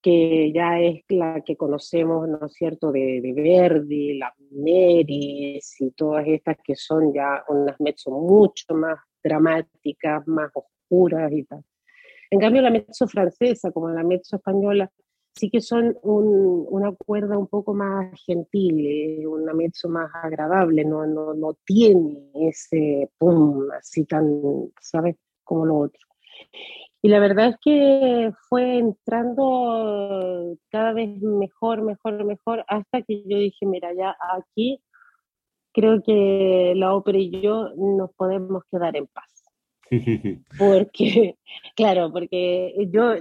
que 0.00 0.52
ya 0.52 0.80
es 0.80 1.02
la 1.08 1.42
que 1.44 1.56
conocemos, 1.56 2.28
¿no 2.28 2.46
es 2.46 2.52
cierto?, 2.52 2.92
de, 2.92 3.20
de 3.20 3.32
Verdi, 3.32 4.18
la 4.18 4.32
Meris 4.50 5.80
y 5.80 5.90
todas 5.92 6.26
estas 6.26 6.56
que 6.62 6.76
son 6.76 7.12
ya 7.12 7.44
unas 7.48 7.80
mezzo 7.80 8.10
mucho 8.10 8.74
más 8.74 8.98
dramáticas, 9.22 10.26
más 10.26 10.50
oscuras 10.54 11.32
y 11.32 11.44
tal. 11.44 11.64
En 12.30 12.40
cambio, 12.40 12.62
la 12.62 12.70
mezzo 12.70 13.06
francesa, 13.08 13.70
como 13.72 13.88
la 13.90 14.04
mezzo 14.04 14.36
española, 14.36 14.90
sí 15.34 15.50
que 15.50 15.60
son 15.60 15.96
un, 16.02 16.66
una 16.68 16.92
cuerda 16.92 17.38
un 17.38 17.46
poco 17.46 17.74
más 17.74 18.12
gentil, 18.24 19.26
una 19.26 19.54
mezzo 19.54 19.88
más 19.88 20.10
agradable, 20.14 20.84
no, 20.84 21.06
no, 21.06 21.34
no 21.34 21.54
tiene 21.64 22.30
ese 22.34 23.10
pum 23.18 23.68
así 23.78 24.04
tan, 24.04 24.70
¿sabes?, 24.80 25.16
como 25.44 25.64
lo 25.64 25.76
otro. 25.78 26.07
Y 27.00 27.08
la 27.08 27.20
verdad 27.20 27.48
es 27.48 27.56
que 27.60 28.32
fue 28.48 28.78
entrando 28.78 30.56
cada 30.70 30.92
vez 30.92 31.20
mejor, 31.22 31.82
mejor, 31.82 32.24
mejor, 32.24 32.64
hasta 32.66 33.02
que 33.02 33.22
yo 33.24 33.38
dije, 33.38 33.66
mira, 33.66 33.92
ya 33.94 34.16
aquí 34.36 34.80
creo 35.72 36.02
que 36.02 36.72
la 36.76 36.94
ópera 36.94 37.18
y 37.18 37.40
yo 37.40 37.70
nos 37.76 38.12
podemos 38.14 38.64
quedar 38.70 38.96
en 38.96 39.06
paz. 39.06 39.38
Porque, 40.58 41.36
claro, 41.74 42.12
porque 42.12 42.74
yo, 42.90 43.14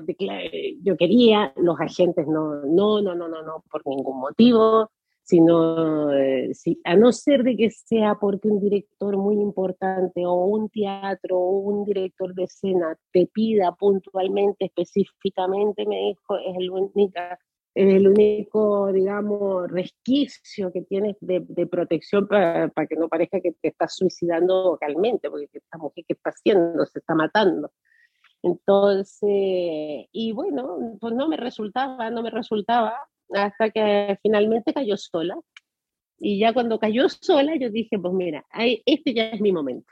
yo 0.84 0.98
quería, 0.98 1.54
los 1.56 1.80
agentes 1.80 2.28
no, 2.28 2.62
no, 2.66 3.02
no, 3.02 3.16
no, 3.16 3.28
no, 3.30 3.42
no, 3.42 3.64
por 3.72 3.88
ningún 3.88 4.20
motivo, 4.20 4.90
sino 5.28 6.14
eh, 6.14 6.54
si, 6.54 6.80
a 6.86 6.96
no 6.96 7.12
ser 7.12 7.44
de 7.44 7.58
que 7.58 7.70
sea 7.70 8.16
porque 8.16 8.48
un 8.48 8.62
director 8.62 9.18
muy 9.18 9.36
importante 9.36 10.26
o 10.26 10.46
un 10.46 10.70
teatro 10.70 11.38
o 11.38 11.50
un 11.60 11.84
director 11.84 12.34
de 12.34 12.46
escena 12.46 12.98
te 13.12 13.28
pida 13.28 13.74
puntualmente, 13.74 14.66
específicamente, 14.66 15.86
me 15.86 15.98
dijo, 15.98 16.38
es 16.38 16.56
el, 16.58 16.72
única, 16.72 17.38
el 17.76 18.08
único, 18.08 18.94
digamos, 18.94 19.70
resquicio 19.70 20.72
que 20.72 20.84
tienes 20.84 21.18
de, 21.20 21.44
de 21.46 21.68
protección 21.68 22.26
para, 22.26 22.70
para 22.70 22.88
que 22.88 22.96
no 22.96 23.10
parezca 23.10 23.42
que 23.42 23.52
te 23.52 23.68
estás 23.68 23.98
suicidando 23.98 24.72
vocalmente, 24.72 25.30
porque 25.30 25.50
esta 25.52 25.78
mujer 25.78 26.06
que 26.08 26.14
está 26.14 26.30
haciendo 26.30 26.86
se 26.86 27.00
está 27.00 27.16
matando. 27.16 27.70
Entonces, 28.44 30.08
y 30.14 30.32
bueno, 30.32 30.98
pues 31.02 31.14
no 31.14 31.28
me 31.28 31.36
resultaba, 31.36 32.10
no 32.12 32.24
me 32.24 32.30
resultaba, 32.30 32.98
hasta 33.30 33.70
que 33.70 34.18
finalmente 34.22 34.74
cayó 34.74 34.98
sola. 34.98 35.36
Y 36.20 36.40
ya 36.40 36.54
cuando 36.54 36.80
cayó 36.80 37.08
sola, 37.10 37.56
yo 37.60 37.70
dije, 37.70 38.00
pues 38.00 38.14
mira, 38.14 38.46
este 38.86 39.14
ya 39.14 39.30
es 39.30 39.42
mi 39.42 39.52
momento. 39.52 39.92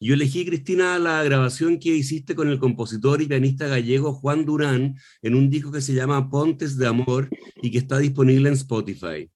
Yo 0.00 0.14
elegí, 0.14 0.44
Cristina, 0.44 0.98
la 0.98 1.22
grabación 1.22 1.78
que 1.78 1.90
hiciste 1.90 2.34
con 2.34 2.48
el 2.48 2.58
compositor 2.58 3.22
y 3.22 3.26
pianista 3.26 3.66
gallego 3.68 4.12
Juan 4.12 4.44
Durán 4.44 4.96
en 5.22 5.34
un 5.34 5.48
disco 5.48 5.72
que 5.72 5.80
se 5.80 5.94
llama 5.94 6.28
Pontes 6.28 6.76
de 6.76 6.86
Amor 6.86 7.30
y 7.62 7.70
que 7.70 7.78
está 7.78 7.98
disponible 7.98 8.48
en 8.48 8.54
Spotify. 8.54 9.30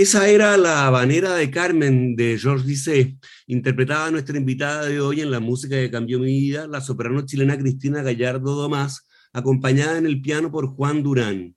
Esa 0.00 0.30
era 0.30 0.56
la 0.56 0.86
habanera 0.86 1.34
de 1.34 1.50
Carmen 1.50 2.16
de 2.16 2.38
Georges 2.38 2.64
Bizet, 2.64 3.18
interpretada 3.46 4.10
nuestra 4.10 4.38
invitada 4.38 4.86
de 4.86 4.98
hoy 4.98 5.20
en 5.20 5.30
la 5.30 5.40
música 5.40 5.76
que 5.76 5.90
cambió 5.90 6.18
mi 6.18 6.40
vida, 6.40 6.66
la 6.66 6.80
soprano 6.80 7.26
chilena 7.26 7.58
Cristina 7.58 8.00
Gallardo 8.00 8.54
Domás, 8.54 9.06
acompañada 9.34 9.98
en 9.98 10.06
el 10.06 10.22
piano 10.22 10.50
por 10.50 10.68
Juan 10.68 11.02
Durán. 11.02 11.54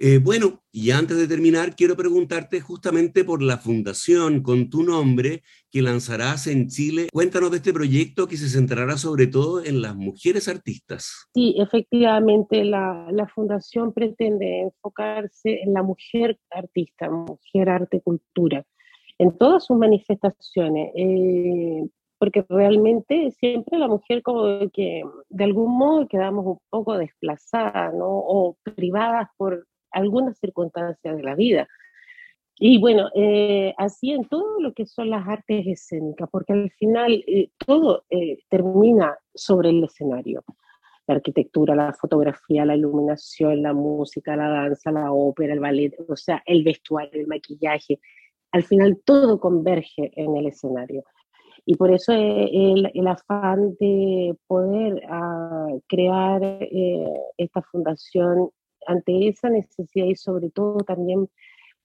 Eh, 0.00 0.20
bueno, 0.22 0.62
y 0.70 0.92
antes 0.92 1.18
de 1.18 1.26
terminar, 1.26 1.74
quiero 1.74 1.96
preguntarte 1.96 2.60
justamente 2.60 3.24
por 3.24 3.42
la 3.42 3.58
fundación 3.58 4.44
con 4.44 4.70
tu 4.70 4.84
nombre 4.84 5.42
que 5.72 5.82
lanzarás 5.82 6.46
en 6.46 6.68
Chile. 6.68 7.08
Cuéntanos 7.12 7.50
de 7.50 7.56
este 7.56 7.72
proyecto 7.72 8.28
que 8.28 8.36
se 8.36 8.48
centrará 8.48 8.96
sobre 8.96 9.26
todo 9.26 9.64
en 9.64 9.82
las 9.82 9.96
mujeres 9.96 10.46
artistas. 10.46 11.26
Sí, 11.34 11.56
efectivamente, 11.58 12.64
la, 12.64 13.28
fundación 13.34 13.92
pretende 13.92 14.60
enfocarse 14.60 15.62
en 15.62 15.74
la 15.74 15.82
mujer 15.82 16.38
artista, 16.48 17.10
mujer 17.10 17.68
arte 17.68 18.00
cultura, 18.00 18.64
en 19.18 19.36
todas 19.36 19.66
sus 19.66 19.76
manifestaciones. 19.76 20.92
Eh, 20.94 21.88
porque 22.20 22.44
realmente 22.48 23.30
siempre 23.32 23.78
la 23.78 23.88
mujer 23.88 24.22
como 24.22 24.68
que 24.72 25.02
de 25.28 25.44
algún 25.44 25.76
modo 25.76 26.08
quedamos 26.08 26.46
un 26.46 26.58
poco 26.68 26.98
desplazadas, 26.98 27.94
¿no? 27.94 28.08
O 28.08 28.56
privadas 28.74 29.28
por 29.36 29.66
algunas 29.90 30.38
circunstancias 30.38 31.16
de 31.16 31.22
la 31.22 31.34
vida. 31.34 31.68
Y 32.60 32.78
bueno, 32.80 33.08
eh, 33.14 33.72
así 33.78 34.10
en 34.10 34.24
todo 34.24 34.60
lo 34.60 34.72
que 34.72 34.84
son 34.84 35.10
las 35.10 35.26
artes 35.28 35.64
escénicas, 35.66 36.28
porque 36.30 36.52
al 36.52 36.70
final 36.72 37.22
eh, 37.26 37.50
todo 37.64 38.04
eh, 38.10 38.38
termina 38.48 39.16
sobre 39.32 39.70
el 39.70 39.84
escenario. 39.84 40.42
La 41.06 41.14
arquitectura, 41.14 41.76
la 41.76 41.92
fotografía, 41.92 42.64
la 42.64 42.74
iluminación, 42.76 43.62
la 43.62 43.72
música, 43.72 44.36
la 44.36 44.48
danza, 44.48 44.90
la 44.90 45.12
ópera, 45.12 45.54
el 45.54 45.60
ballet, 45.60 45.94
o 46.08 46.16
sea, 46.16 46.42
el 46.46 46.64
vestuario, 46.64 47.20
el 47.20 47.28
maquillaje. 47.28 48.00
Al 48.50 48.64
final 48.64 49.00
todo 49.04 49.38
converge 49.38 50.10
en 50.16 50.36
el 50.36 50.46
escenario. 50.48 51.04
Y 51.64 51.76
por 51.76 51.92
eso 51.92 52.12
el, 52.12 52.90
el 52.92 53.06
afán 53.06 53.76
de 53.78 54.34
poder 54.46 55.02
ah, 55.08 55.68
crear 55.86 56.58
esta 57.36 57.62
fundación 57.62 58.50
ante 58.88 59.28
esa 59.28 59.50
necesidad 59.50 60.06
y 60.06 60.16
sobre 60.16 60.50
todo 60.50 60.78
también 60.78 61.28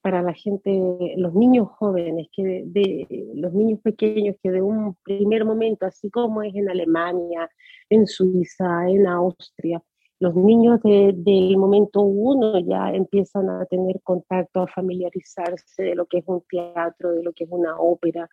para 0.01 0.21
la 0.21 0.33
gente, 0.33 0.71
los 1.17 1.33
niños 1.33 1.69
jóvenes, 1.69 2.27
que 2.33 2.63
de, 2.65 3.07
los 3.35 3.53
niños 3.53 3.79
pequeños 3.81 4.35
que 4.41 4.51
de 4.51 4.61
un 4.61 4.95
primer 5.03 5.45
momento, 5.45 5.85
así 5.85 6.09
como 6.09 6.43
es 6.43 6.53
en 6.55 6.69
Alemania, 6.69 7.49
en 7.89 8.05
Suiza, 8.07 8.89
en 8.89 9.07
Austria, 9.07 9.81
los 10.19 10.35
niños 10.35 10.79
del 10.83 11.57
momento 11.57 12.01
uno 12.01 12.59
ya 12.59 12.91
empiezan 12.91 13.49
a 13.49 13.65
tener 13.65 14.01
contacto, 14.01 14.61
a 14.61 14.67
familiarizarse 14.67 15.83
de 15.83 15.95
lo 15.95 16.05
que 16.05 16.19
es 16.19 16.23
un 16.27 16.41
teatro, 16.49 17.11
de 17.11 17.23
lo 17.23 17.33
que 17.33 17.43
es 17.43 17.49
una 17.49 17.77
ópera, 17.77 18.29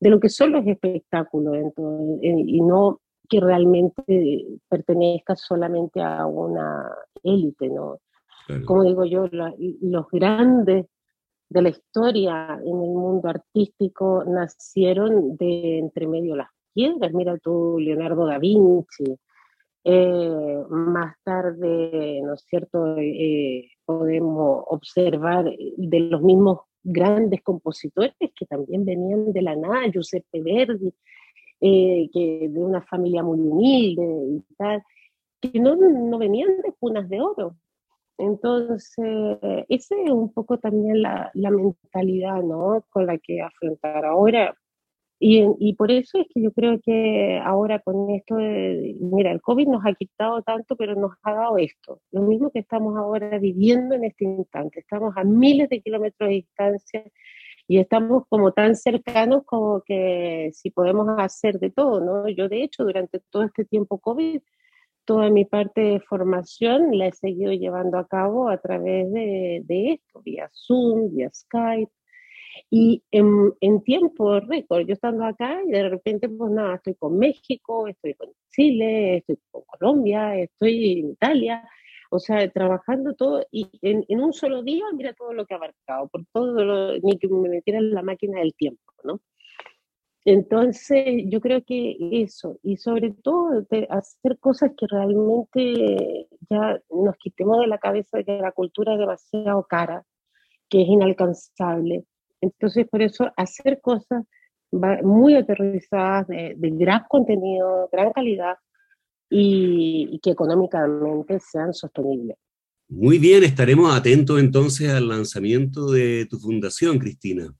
de 0.00 0.10
lo 0.10 0.18
que 0.18 0.28
son 0.28 0.52
los 0.52 0.66
espectáculos, 0.66 1.56
y 2.22 2.60
no 2.62 3.00
que 3.30 3.40
realmente 3.40 4.44
pertenezca 4.68 5.36
solamente 5.36 6.02
a 6.02 6.26
una 6.26 6.92
élite, 7.22 7.68
¿no? 7.68 8.00
Como 8.66 8.82
digo 8.82 9.04
yo, 9.04 9.28
los 9.30 10.06
grandes 10.10 10.86
de 11.48 11.62
la 11.62 11.68
historia 11.68 12.58
en 12.60 12.82
el 12.82 12.90
mundo 12.90 13.28
artístico 13.28 14.24
nacieron 14.26 15.36
de 15.36 15.78
entre 15.78 16.08
medio 16.08 16.34
las 16.34 16.48
piedras. 16.74 17.12
Mira 17.12 17.38
tú, 17.38 17.78
Leonardo 17.78 18.26
da 18.26 18.38
Vinci. 18.38 19.04
Eh, 19.84 20.62
más 20.68 21.14
tarde, 21.22 22.20
¿no 22.22 22.34
es 22.34 22.42
cierto?, 22.42 22.96
eh, 22.98 23.70
podemos 23.84 24.64
observar 24.66 25.44
de 25.44 26.00
los 26.00 26.22
mismos 26.22 26.58
grandes 26.82 27.40
compositores 27.42 28.14
que 28.18 28.46
también 28.46 28.84
venían 28.84 29.32
de 29.32 29.42
la 29.42 29.56
nada, 29.56 29.90
Giuseppe 29.90 30.42
Verdi, 30.42 30.92
eh, 31.60 32.08
que 32.12 32.48
de 32.48 32.64
una 32.64 32.82
familia 32.82 33.22
muy 33.22 33.38
humilde 33.38 34.02
y 34.30 34.54
tal, 34.56 34.82
que 35.40 35.58
no, 35.60 35.76
no 35.76 36.18
venían 36.18 36.60
de 36.62 36.72
cunas 36.78 37.08
de 37.08 37.20
oro. 37.20 37.56
Entonces, 38.18 39.38
esa 39.68 39.94
es 39.96 40.10
un 40.10 40.32
poco 40.32 40.58
también 40.58 41.00
la, 41.02 41.30
la, 41.34 41.50
mentalidad 41.50 42.42
¿no? 42.42 42.84
con 42.90 43.06
la 43.06 43.16
que 43.18 43.40
afrontar 43.40 44.04
ahora. 44.04 44.54
Y, 45.18 45.44
y, 45.58 45.74
por 45.74 45.90
eso 45.90 46.18
es 46.18 46.26
que 46.32 46.42
yo 46.42 46.52
creo 46.52 46.80
que 46.82 47.38
ahora 47.44 47.78
con 47.80 48.10
esto, 48.10 48.36
de, 48.36 48.96
mira, 49.00 49.32
el 49.32 49.40
COVID 49.42 49.68
nos 49.68 49.84
ha 49.86 49.94
quitado 49.94 50.42
tanto, 50.42 50.76
pero 50.76 50.94
nos 50.94 51.12
ha 51.22 51.32
dado 51.34 51.58
esto. 51.58 52.00
Lo 52.10 52.22
mismo 52.22 52.50
que 52.50 52.60
estamos 52.60 52.96
ahora 52.96 53.38
viviendo 53.38 53.94
en 53.94 54.04
este 54.04 54.24
instante. 54.24 54.80
Estamos 54.80 55.14
a 55.16 55.24
miles 55.24 55.68
de 55.68 55.80
kilómetros 55.80 56.28
de 56.28 56.34
distancia 56.36 57.04
y 57.70 57.78
estamos 57.78 58.24
como 58.28 58.50
tan 58.50 58.74
cercanos 58.74 59.44
como 59.46 59.82
que 59.82 60.50
si 60.52 60.70
podemos 60.72 61.06
hacer 61.18 61.60
de 61.60 61.70
todo, 61.70 62.00
¿no? 62.00 62.28
Yo 62.28 62.48
de 62.48 62.64
hecho 62.64 62.82
durante 62.82 63.20
todo 63.30 63.44
este 63.44 63.64
tiempo 63.64 64.00
COVID, 64.00 64.40
toda 65.04 65.30
mi 65.30 65.44
parte 65.44 65.80
de 65.80 66.00
formación 66.00 66.98
la 66.98 67.06
he 67.06 67.12
seguido 67.12 67.52
llevando 67.52 67.96
a 67.98 68.08
cabo 68.08 68.48
a 68.48 68.58
través 68.58 69.12
de, 69.12 69.62
de 69.64 69.92
esto, 69.92 70.20
vía 70.20 70.50
Zoom, 70.52 71.14
vía 71.14 71.30
Skype, 71.32 71.92
y 72.70 73.04
en, 73.12 73.52
en, 73.60 73.84
tiempo 73.84 74.40
récord, 74.40 74.84
yo 74.84 74.94
estando 74.94 75.24
acá 75.24 75.60
y 75.64 75.70
de 75.70 75.90
repente, 75.90 76.28
pues 76.28 76.50
nada, 76.50 76.74
estoy 76.74 76.96
con 76.96 77.18
México, 77.18 77.86
estoy 77.86 78.14
con 78.14 78.30
Chile, 78.50 79.18
estoy 79.18 79.38
con 79.52 79.62
Colombia, 79.62 80.36
estoy 80.36 81.02
en 81.02 81.10
Italia, 81.10 81.68
o 82.10 82.18
sea, 82.18 82.48
trabajando 82.50 83.14
todo 83.14 83.46
y 83.50 83.68
en, 83.82 84.04
en, 84.08 84.20
un 84.20 84.32
solo 84.32 84.62
día, 84.62 84.84
mira 84.94 85.14
todo 85.14 85.32
lo 85.32 85.46
que 85.46 85.54
ha 85.54 85.58
abarcado, 85.58 86.08
por 86.08 86.24
todo 86.32 86.64
lo, 86.64 86.98
ni 86.98 87.18
que 87.18 87.28
me 87.28 87.48
metiera 87.48 87.78
en 87.78 87.94
la 87.94 88.02
máquina 88.02 88.40
del 88.40 88.54
tiempo, 88.54 88.92
¿no? 89.04 89.20
Entonces, 90.24 91.24
yo 91.26 91.40
creo 91.40 91.64
que 91.64 91.96
eso, 92.12 92.58
y 92.62 92.76
sobre 92.76 93.12
todo 93.12 93.62
de 93.62 93.86
hacer 93.88 94.38
cosas 94.38 94.72
que 94.76 94.86
realmente 94.86 96.28
ya 96.50 96.78
nos 96.90 97.16
quitemos 97.16 97.60
de 97.60 97.68
la 97.68 97.78
cabeza 97.78 98.22
que 98.22 98.38
la 98.38 98.52
cultura 98.52 98.92
es 98.94 98.98
demasiado 98.98 99.64
cara, 99.66 100.04
que 100.68 100.82
es 100.82 100.88
inalcanzable. 100.88 102.04
Entonces, 102.42 102.86
por 102.88 103.02
eso 103.02 103.30
hacer 103.36 103.80
cosas 103.80 104.24
muy 105.02 105.36
aterrizadas, 105.36 106.28
de, 106.28 106.54
de 106.56 106.70
gran 106.70 107.04
contenido, 107.08 107.88
gran 107.90 108.12
calidad, 108.12 108.56
y, 109.30 110.18
que 110.22 110.30
económicamente 110.30 111.38
sean 111.40 111.72
sostenibles. 111.72 112.36
Muy 112.88 113.18
bien, 113.18 113.44
estaremos 113.44 113.94
atentos 113.94 114.40
entonces 114.40 114.90
al 114.90 115.08
lanzamiento 115.08 115.92
de 115.92 116.26
tu 116.28 116.40
fundación, 116.40 116.98
Cristina. 116.98 117.54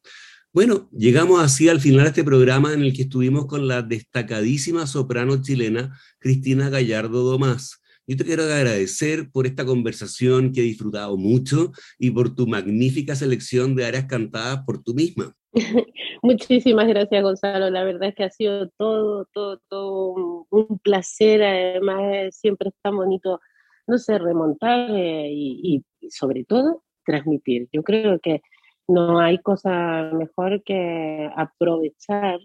Bueno, 0.52 0.90
llegamos 0.90 1.40
así 1.40 1.68
al 1.68 1.80
final 1.80 2.02
de 2.02 2.08
este 2.08 2.24
programa 2.24 2.74
en 2.74 2.82
el 2.82 2.92
que 2.92 3.02
estuvimos 3.02 3.46
con 3.46 3.68
la 3.68 3.82
destacadísima 3.82 4.88
soprano 4.88 5.40
chilena 5.40 5.96
Cristina 6.18 6.68
Gallardo 6.68 7.22
Domás, 7.22 7.80
Yo 8.08 8.16
te 8.16 8.24
quiero 8.24 8.42
agradecer 8.42 9.30
por 9.30 9.46
esta 9.46 9.64
conversación 9.64 10.50
que 10.50 10.62
he 10.62 10.64
disfrutado 10.64 11.16
mucho 11.16 11.70
y 11.96 12.10
por 12.10 12.34
tu 12.34 12.48
magnífica 12.48 13.14
selección 13.14 13.76
de 13.76 13.84
áreas 13.84 14.06
cantadas 14.06 14.64
por 14.66 14.82
tú 14.82 14.94
misma. 14.94 15.36
Muchísimas 16.22 16.86
gracias, 16.86 17.22
Gonzalo. 17.22 17.70
La 17.70 17.84
verdad 17.84 18.10
es 18.10 18.14
que 18.14 18.24
ha 18.24 18.30
sido 18.30 18.68
todo, 18.70 19.26
todo, 19.32 19.60
todo 19.68 20.46
un 20.50 20.78
placer. 20.78 21.42
Además, 21.42 22.36
siempre 22.36 22.68
está 22.68 22.90
bonito, 22.90 23.40
no 23.86 23.98
sé, 23.98 24.18
remontar 24.18 24.90
eh, 24.90 25.28
y, 25.30 25.84
sobre 26.08 26.44
todo 26.44 26.84
transmitir. 27.04 27.68
Yo 27.72 27.82
creo 27.82 28.20
que 28.20 28.42
no 28.86 29.18
hay 29.20 29.38
cosa 29.38 30.10
mejor 30.12 30.62
que 30.62 31.28
aprovechar 31.36 32.40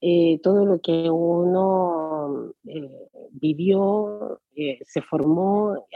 eh, 0.00 0.40
todo 0.42 0.66
lo 0.66 0.80
que 0.80 1.10
uno 1.10 2.52
eh, 2.66 3.08
vivió, 3.30 4.40
se 4.54 5.02
formó 5.02 5.86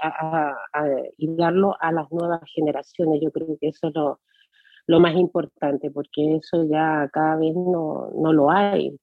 y 1.17 1.37
darlo 1.37 1.77
a 1.81 1.93
las 1.93 2.11
nuevas 2.11 2.41
generaciones. 2.53 3.21
Yo 3.21 3.31
creo 3.31 3.59
que 3.61 3.69
eso 3.69 3.89
es 3.89 3.95
lo, 3.95 4.21
lo 4.87 5.01
más 5.01 5.17
importante, 5.17 5.91
porque 5.91 6.37
eso 6.37 6.65
ya 6.65 7.09
cada 7.13 7.37
vez 7.37 7.55
no, 7.55 8.11
no 8.15 8.33
lo 8.33 8.51
hay. 8.51 8.97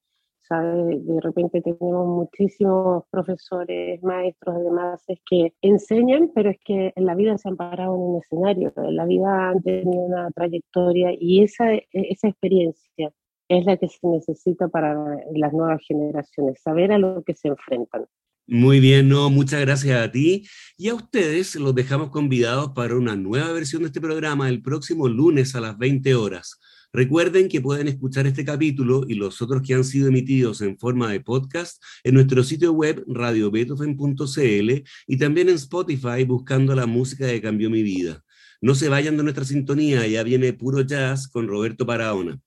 ¿sabe? 0.47 0.99
De 0.99 1.21
repente 1.21 1.61
tenemos 1.61 2.07
muchísimos 2.07 3.05
profesores, 3.09 4.01
maestros, 4.03 4.55
además, 4.55 5.03
es 5.07 5.19
que 5.29 5.53
enseñan, 5.61 6.31
pero 6.35 6.49
es 6.51 6.57
que 6.65 6.93
en 6.95 7.05
la 7.05 7.15
vida 7.15 7.37
se 7.37 7.49
han 7.49 7.57
parado 7.57 7.95
en 7.95 8.01
un 8.01 8.19
escenario, 8.19 8.73
en 8.75 8.95
la 8.95 9.05
vida 9.05 9.49
han 9.49 9.61
tenido 9.61 10.03
una 10.03 10.29
trayectoria 10.31 11.11
y 11.17 11.43
esa, 11.43 11.73
esa 11.91 12.27
experiencia 12.27 13.11
es 13.49 13.65
la 13.65 13.77
que 13.77 13.87
se 13.87 14.07
necesita 14.07 14.67
para 14.67 14.95
las 15.33 15.53
nuevas 15.53 15.81
generaciones, 15.85 16.61
saber 16.61 16.91
a 16.91 16.97
lo 16.97 17.23
que 17.23 17.35
se 17.35 17.49
enfrentan. 17.49 18.05
Muy 18.45 18.81
bien, 18.81 19.07
no, 19.07 19.29
muchas 19.29 19.61
gracias 19.61 20.01
a 20.01 20.11
ti 20.11 20.45
y 20.77 20.89
a 20.89 20.95
ustedes 20.95 21.55
los 21.55 21.73
dejamos 21.73 22.09
convidados 22.09 22.71
para 22.75 22.95
una 22.95 23.15
nueva 23.15 23.53
versión 23.53 23.83
de 23.83 23.87
este 23.87 24.01
programa 24.01 24.49
el 24.49 24.61
próximo 24.61 25.07
lunes 25.07 25.55
a 25.55 25.61
las 25.61 25.77
20 25.77 26.13
horas. 26.15 26.59
Recuerden 26.91 27.47
que 27.47 27.61
pueden 27.61 27.87
escuchar 27.87 28.27
este 28.27 28.43
capítulo 28.43 29.05
y 29.07 29.15
los 29.15 29.41
otros 29.41 29.61
que 29.61 29.73
han 29.73 29.85
sido 29.85 30.09
emitidos 30.09 30.61
en 30.61 30.77
forma 30.77 31.09
de 31.09 31.21
podcast 31.21 31.81
en 32.03 32.15
nuestro 32.15 32.43
sitio 32.43 32.73
web 32.73 33.03
radiobeethoven.cl 33.07 34.83
y 35.07 35.17
también 35.17 35.47
en 35.47 35.55
Spotify 35.55 36.25
buscando 36.25 36.75
la 36.75 36.85
música 36.85 37.25
que 37.27 37.41
cambió 37.41 37.69
mi 37.69 37.81
vida. 37.81 38.23
No 38.61 38.75
se 38.75 38.89
vayan 38.89 39.15
de 39.15 39.23
nuestra 39.23 39.45
sintonía, 39.45 40.05
ya 40.05 40.21
viene 40.21 40.51
puro 40.51 40.81
jazz 40.81 41.29
con 41.29 41.47
Roberto 41.47 41.85
Paraona. 41.85 42.39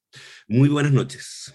Muy 0.47 0.69
buenas 0.69 0.93
noches. 0.93 1.55